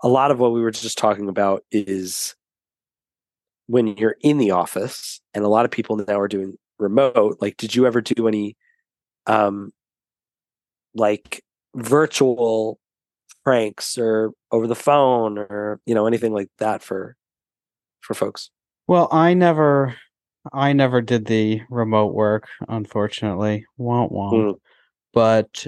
a 0.00 0.08
lot 0.08 0.30
of 0.30 0.38
what 0.38 0.54
we 0.54 0.62
were 0.62 0.70
just 0.70 0.96
talking 0.96 1.28
about 1.28 1.62
is 1.70 2.34
when 3.66 3.88
you're 3.98 4.16
in 4.22 4.38
the 4.38 4.52
office, 4.52 5.20
and 5.34 5.44
a 5.44 5.48
lot 5.48 5.66
of 5.66 5.70
people 5.70 5.96
now 5.96 6.18
are 6.18 6.26
doing 6.26 6.56
remote. 6.78 7.36
Like, 7.38 7.58
did 7.58 7.74
you 7.74 7.86
ever 7.86 8.00
do 8.00 8.28
any 8.28 8.56
um 9.26 9.74
like 10.94 11.44
virtual 11.74 12.78
pranks 13.44 13.98
or 13.98 14.32
over 14.50 14.66
the 14.66 14.74
phone 14.74 15.38
or 15.38 15.80
you 15.86 15.94
know 15.94 16.06
anything 16.06 16.32
like 16.32 16.48
that 16.58 16.82
for 16.82 17.16
for 18.00 18.14
folks 18.14 18.50
Well, 18.86 19.08
I 19.10 19.34
never 19.34 19.94
I 20.52 20.72
never 20.72 21.00
did 21.00 21.26
the 21.26 21.62
remote 21.70 22.14
work, 22.14 22.48
unfortunately. 22.68 23.64
Womp 23.78 24.12
womp. 24.12 24.32
Mm. 24.32 24.54
But 25.14 25.66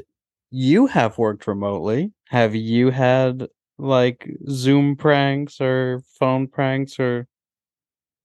you 0.50 0.87
have 0.87 1.18
worked 1.18 1.46
remotely. 1.46 2.12
Have 2.28 2.54
you 2.54 2.90
had 2.90 3.46
like 3.78 4.28
Zoom 4.48 4.96
pranks 4.96 5.60
or 5.60 6.02
phone 6.18 6.46
pranks 6.48 6.98
or 6.98 7.26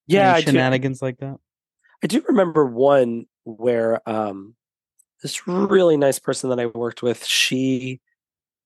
yeah 0.07 0.33
I 0.33 0.41
do, 0.41 0.47
shenanigans 0.47 1.01
like 1.01 1.17
that? 1.19 1.37
I 2.03 2.07
do 2.07 2.23
remember 2.27 2.65
one 2.65 3.25
where 3.43 4.07
um 4.07 4.55
this 5.21 5.47
really 5.47 5.97
nice 5.97 6.19
person 6.19 6.49
that 6.49 6.59
i 6.59 6.67
worked 6.67 7.01
with 7.01 7.25
she 7.25 7.99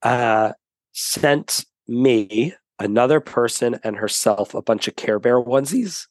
uh 0.01 0.51
sent 0.93 1.65
me 1.87 2.53
another 2.79 3.19
person 3.19 3.79
and 3.83 3.97
herself 3.97 4.53
a 4.53 4.61
bunch 4.61 4.87
of 4.87 4.95
care 4.95 5.19
bear 5.19 5.39
onesies 5.39 6.07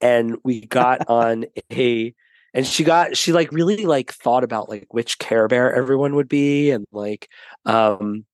and 0.00 0.36
we 0.44 0.66
got 0.66 1.00
on 1.08 1.46
a 1.72 2.14
and 2.52 2.66
she 2.66 2.84
got 2.84 3.16
she 3.16 3.32
like 3.32 3.50
really 3.52 3.84
like 3.84 4.12
thought 4.12 4.44
about 4.44 4.68
like 4.68 4.86
which 4.90 5.18
care 5.18 5.48
bear 5.48 5.74
everyone 5.74 6.14
would 6.14 6.28
be 6.28 6.70
and 6.70 6.86
like 6.92 7.28
um 7.66 8.24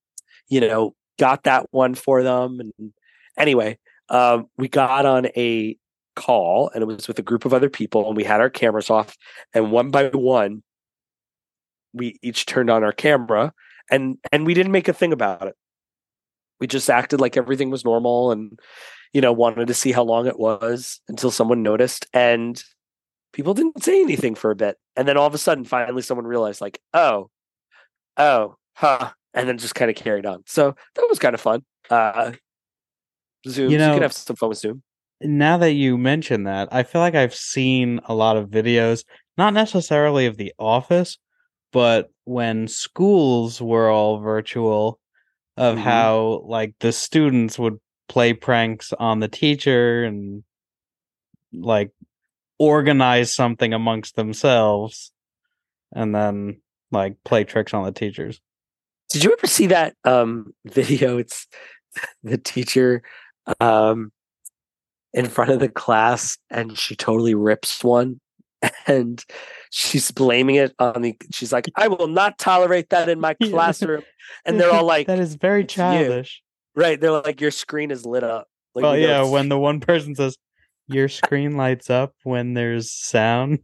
you 0.47 0.59
know 0.59 0.95
got 1.19 1.43
that 1.43 1.65
one 1.71 1.95
for 1.95 2.23
them 2.23 2.59
and 2.59 2.93
anyway 3.37 3.77
um 4.09 4.47
we 4.57 4.67
got 4.67 5.05
on 5.05 5.27
a 5.37 5.75
call 6.15 6.69
and 6.73 6.83
it 6.83 6.85
was 6.85 7.07
with 7.07 7.17
a 7.19 7.23
group 7.23 7.45
of 7.45 7.53
other 7.53 7.69
people 7.69 8.07
and 8.07 8.17
we 8.17 8.23
had 8.23 8.41
our 8.41 8.49
cameras 8.49 8.89
off 8.89 9.15
and 9.53 9.71
one 9.71 9.89
by 9.89 10.07
one 10.09 10.61
we 11.93 12.17
each 12.21 12.45
turned 12.45 12.69
on 12.69 12.83
our 12.83 12.91
camera 12.91 13.53
and 13.89 14.17
and 14.31 14.45
we 14.45 14.53
didn't 14.53 14.71
make 14.71 14.87
a 14.87 14.93
thing 14.93 15.13
about 15.13 15.47
it 15.47 15.55
we 16.61 16.67
just 16.67 16.89
acted 16.89 17.19
like 17.19 17.35
everything 17.35 17.69
was 17.69 17.83
normal 17.83 18.31
and 18.31 18.57
you 19.11 19.19
know 19.19 19.33
wanted 19.33 19.67
to 19.67 19.73
see 19.73 19.91
how 19.91 20.03
long 20.03 20.27
it 20.27 20.39
was 20.39 21.01
until 21.09 21.31
someone 21.31 21.61
noticed 21.61 22.05
and 22.13 22.63
people 23.33 23.53
didn't 23.53 23.83
say 23.83 24.01
anything 24.01 24.35
for 24.35 24.51
a 24.51 24.55
bit 24.55 24.77
and 24.95 25.07
then 25.07 25.17
all 25.17 25.27
of 25.27 25.33
a 25.33 25.37
sudden 25.37 25.65
finally 25.65 26.01
someone 26.01 26.25
realized 26.25 26.61
like 26.61 26.79
oh 26.93 27.29
oh 28.15 28.55
huh 28.75 29.11
and 29.33 29.47
then 29.47 29.57
just 29.57 29.75
kind 29.75 29.89
of 29.89 29.95
carried 29.95 30.25
on. 30.25 30.43
So 30.45 30.75
that 30.95 31.07
was 31.09 31.19
kind 31.19 31.33
of 31.33 31.41
fun. 31.41 31.63
Uh 31.89 32.33
zoom 33.47 33.71
you, 33.71 33.77
know- 33.77 33.93
can 33.93 34.03
have 34.03 34.13
some 34.13 34.35
fun 34.35 34.49
with 34.49 34.59
zoom. 34.59 34.83
Now 35.23 35.59
that 35.59 35.73
you 35.73 35.99
mention 35.99 36.45
that, 36.45 36.69
I 36.71 36.81
feel 36.81 36.99
like 36.99 37.13
I've 37.13 37.35
seen 37.35 37.99
a 38.05 38.15
lot 38.15 38.37
of 38.37 38.49
videos, 38.49 39.03
not 39.37 39.53
necessarily 39.53 40.25
of 40.25 40.37
the 40.37 40.51
office, 40.57 41.19
but 41.71 42.09
when 42.23 42.67
schools 42.67 43.61
were 43.61 43.87
all 43.87 44.17
virtual, 44.17 44.99
of 45.61 45.77
Mhm. 45.77 45.81
how 45.83 46.41
like 46.45 46.73
the 46.79 46.91
students 46.91 47.59
would 47.59 47.79
play 48.09 48.33
pranks 48.33 48.93
on 48.93 49.19
the 49.19 49.27
teacher 49.27 50.03
and 50.03 50.43
like 51.53 51.91
organize 52.57 53.31
something 53.33 53.73
amongst 53.73 54.15
themselves 54.15 55.11
and 55.93 56.15
then 56.15 56.61
like 56.91 57.15
play 57.23 57.43
tricks 57.43 57.73
on 57.75 57.83
the 57.83 57.91
teachers. 57.91 58.41
Did 59.09 59.23
you 59.23 59.33
ever 59.33 59.45
see 59.47 59.67
that 59.67 59.95
um 60.03 60.53
video? 60.65 61.19
It's 61.19 61.47
the 62.23 62.39
teacher 62.39 63.03
um 63.59 64.11
in 65.13 65.27
front 65.27 65.51
of 65.51 65.59
the 65.59 65.69
class 65.69 66.37
and 66.49 66.75
she 66.77 66.95
totally 66.95 67.35
rips 67.35 67.83
one 67.83 68.19
and 68.87 69.23
she's 69.69 70.11
blaming 70.11 70.55
it 70.55 70.73
on 70.79 71.01
the 71.01 71.15
she's 71.31 71.51
like, 71.51 71.69
I 71.75 71.87
will 71.87 72.07
not 72.07 72.37
tolerate 72.37 72.89
that 72.89 73.09
in 73.09 73.19
my 73.19 73.33
classroom. 73.43 74.03
And 74.45 74.59
they're 74.59 74.71
all 74.71 74.85
like 74.85 75.07
that 75.07 75.19
is 75.19 75.35
very 75.35 75.63
"It's 75.63 75.75
you." 75.75 75.83
childish. 75.83 76.41
right, 76.75 76.99
they're 76.99 77.11
like, 77.11 77.41
Your 77.41 77.51
screen 77.51 77.91
is 77.91 78.05
lit 78.05 78.23
up. 78.23 78.47
Like, 78.75 78.83
well, 78.83 78.93
know 78.93 78.99
yeah, 78.99 79.23
when 79.23 79.49
the 79.49 79.57
one 79.59 79.79
person 79.79 80.15
says 80.15 80.37
your 80.87 81.07
screen 81.09 81.57
lights 81.57 81.89
up 81.89 82.13
when 82.23 82.53
there's 82.53 82.91
sound. 82.91 83.59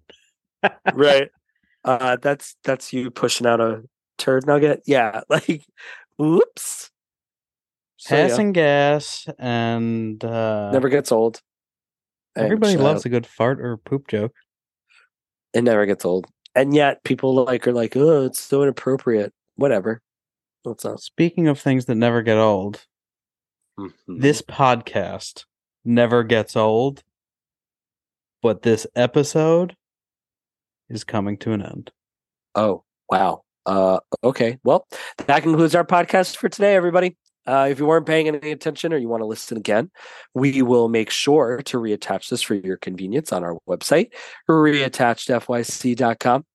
right. 0.94 1.30
Uh 1.86 2.18
that's 2.22 2.58
that's 2.66 2.92
you 2.92 3.10
pushing 3.10 3.48
out 3.48 3.62
a 3.62 3.82
turd 4.18 4.46
nugget. 4.46 4.82
Yeah, 4.86 5.22
like 5.30 5.64
whoops. 6.18 6.92
So, 7.96 8.16
yeah, 8.16 8.28
passing 8.28 8.52
gas 8.52 9.26
and 9.40 10.22
uh 10.26 10.72
never 10.72 10.90
gets 10.90 11.14
old. 11.14 11.40
Everybody 12.36 12.76
loves 12.76 13.06
a 13.06 13.10
good 13.10 13.26
fart 13.26 13.62
or 13.62 13.78
poop 13.78 14.08
joke. 14.10 14.34
It 15.58 15.64
never 15.64 15.88
gets 15.88 16.06
old, 16.06 16.28
and 16.54 16.76
yet 16.76 17.04
people 17.04 17.34
like 17.34 17.68
are 17.68 17.74
like, 17.74 17.98
oh, 17.98 18.26
it's 18.28 18.40
so 18.40 18.62
inappropriate. 18.62 19.34
Whatever. 19.56 20.04
What's 20.62 20.86
up? 20.86 21.00
Speaking 21.00 21.48
of 21.48 21.60
things 21.60 21.86
that 21.86 21.96
never 21.96 22.22
get 22.22 22.38
old, 22.38 22.86
Mhm. 23.80 23.92
this 24.08 24.44
podcast 24.44 25.46
never 25.84 26.22
gets 26.24 26.56
old, 26.56 27.02
but 28.44 28.62
this 28.62 28.86
episode 28.96 29.76
is 30.90 31.04
coming 31.04 31.38
to 31.38 31.54
an 31.54 31.64
end. 31.64 31.92
Oh, 32.54 32.84
wow. 33.10 33.42
Uh, 33.66 34.00
okay. 34.24 34.60
Well, 34.64 34.86
that 35.26 35.42
concludes 35.42 35.74
our 35.74 35.84
podcast 35.84 36.36
for 36.38 36.50
today, 36.50 36.76
everybody. 36.76 37.18
Uh, 37.48 37.68
if 37.72 37.80
you 37.80 37.86
weren't 37.86 38.06
paying 38.06 38.28
any 38.28 38.52
attention 38.52 38.92
or 38.94 38.98
you 38.98 39.08
want 39.08 39.22
to 39.22 39.26
listen 39.26 39.58
again, 39.58 39.90
we 40.34 40.62
will 40.62 40.90
make 40.90 41.10
sure 41.10 41.62
to 41.64 41.78
reattach 41.78 42.30
this 42.30 42.42
for 42.42 42.56
your 42.56 42.78
convenience 42.78 43.32
on 43.32 43.44
our 43.44 43.58
website, 43.68 44.14
reattachedfyc.com. 44.50 46.46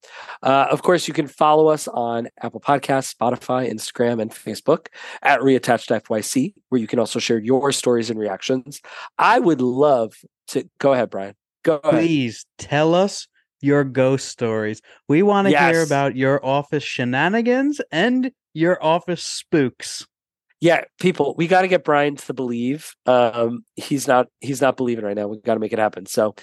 Uh, 0.42 0.66
of 0.70 0.82
course, 0.82 1.08
you 1.08 1.14
can 1.14 1.26
follow 1.26 1.68
us 1.68 1.88
on 1.88 2.28
Apple 2.42 2.60
Podcasts, 2.60 3.14
Spotify, 3.14 3.72
Instagram, 3.72 4.20
and 4.20 4.30
Facebook 4.30 4.88
at 5.22 5.40
reattachedfyc, 5.40 6.52
where 6.68 6.80
you 6.80 6.86
can 6.86 6.98
also 6.98 7.18
share 7.18 7.38
your 7.38 7.72
stories 7.72 8.10
and 8.10 8.18
reactions. 8.18 8.80
I 9.18 9.38
would 9.38 9.60
love 9.60 10.14
to 10.48 10.68
go 10.78 10.92
ahead, 10.92 11.10
Brian. 11.10 11.34
Go 11.64 11.76
ahead. 11.76 12.00
Please 12.00 12.44
tell 12.58 12.94
us 12.94 13.28
your 13.60 13.84
ghost 13.84 14.28
stories. 14.28 14.82
We 15.08 15.22
want 15.22 15.48
to 15.48 15.58
hear 15.58 15.82
about 15.82 16.16
your 16.16 16.44
office 16.44 16.82
shenanigans 16.82 17.80
and 17.90 18.32
your 18.52 18.82
office 18.84 19.22
spooks. 19.22 20.06
Yeah 20.62 20.84
people 21.00 21.34
we 21.36 21.48
got 21.48 21.62
to 21.62 21.68
get 21.68 21.82
brian 21.82 22.14
to 22.14 22.32
believe 22.32 22.94
um 23.06 23.64
he's 23.74 24.06
not 24.06 24.28
he's 24.38 24.60
not 24.60 24.76
believing 24.76 25.04
right 25.04 25.16
now 25.16 25.26
we 25.26 25.38
got 25.38 25.54
to 25.54 25.60
make 25.60 25.72
it 25.72 25.80
happen. 25.80 26.06
So 26.06 26.36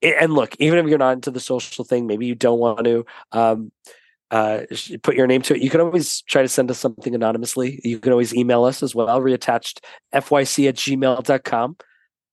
and 0.00 0.32
look 0.32 0.56
even 0.58 0.78
if 0.78 0.86
you're 0.86 0.96
not 0.96 1.12
into 1.12 1.30
the 1.30 1.40
social 1.40 1.84
thing 1.84 2.06
maybe 2.06 2.24
you 2.24 2.34
don't 2.34 2.58
want 2.58 2.84
to 2.84 3.04
um 3.32 3.70
uh 4.30 4.60
put 5.02 5.14
your 5.14 5.26
name 5.26 5.42
to 5.42 5.54
it. 5.54 5.60
You 5.60 5.68
can 5.68 5.82
always 5.82 6.22
try 6.22 6.40
to 6.40 6.48
send 6.48 6.70
us 6.70 6.78
something 6.78 7.14
anonymously. 7.14 7.78
You 7.84 7.98
can 7.98 8.12
always 8.12 8.34
email 8.34 8.64
us 8.64 8.82
as 8.82 8.94
well 8.94 9.20
reattached 9.20 9.80
fyc 10.14 10.68
at 10.68 10.76
gmail.com 10.76 11.76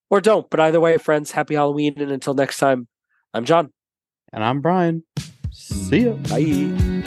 or 0.09 0.21
don't 0.21 0.49
but 0.49 0.61
either 0.61 0.79
way 0.79 0.97
friends 0.97 1.31
happy 1.31 1.55
halloween 1.55 1.93
and 1.97 2.09
until 2.09 2.33
next 2.33 2.57
time 2.57 2.87
i'm 3.33 3.43
Jon. 3.43 3.73
And 4.31 4.45
I'm 4.45 4.61
Brian. 4.61 5.03
See 5.51 6.05
ya. 6.05 6.13
bye 6.13 7.02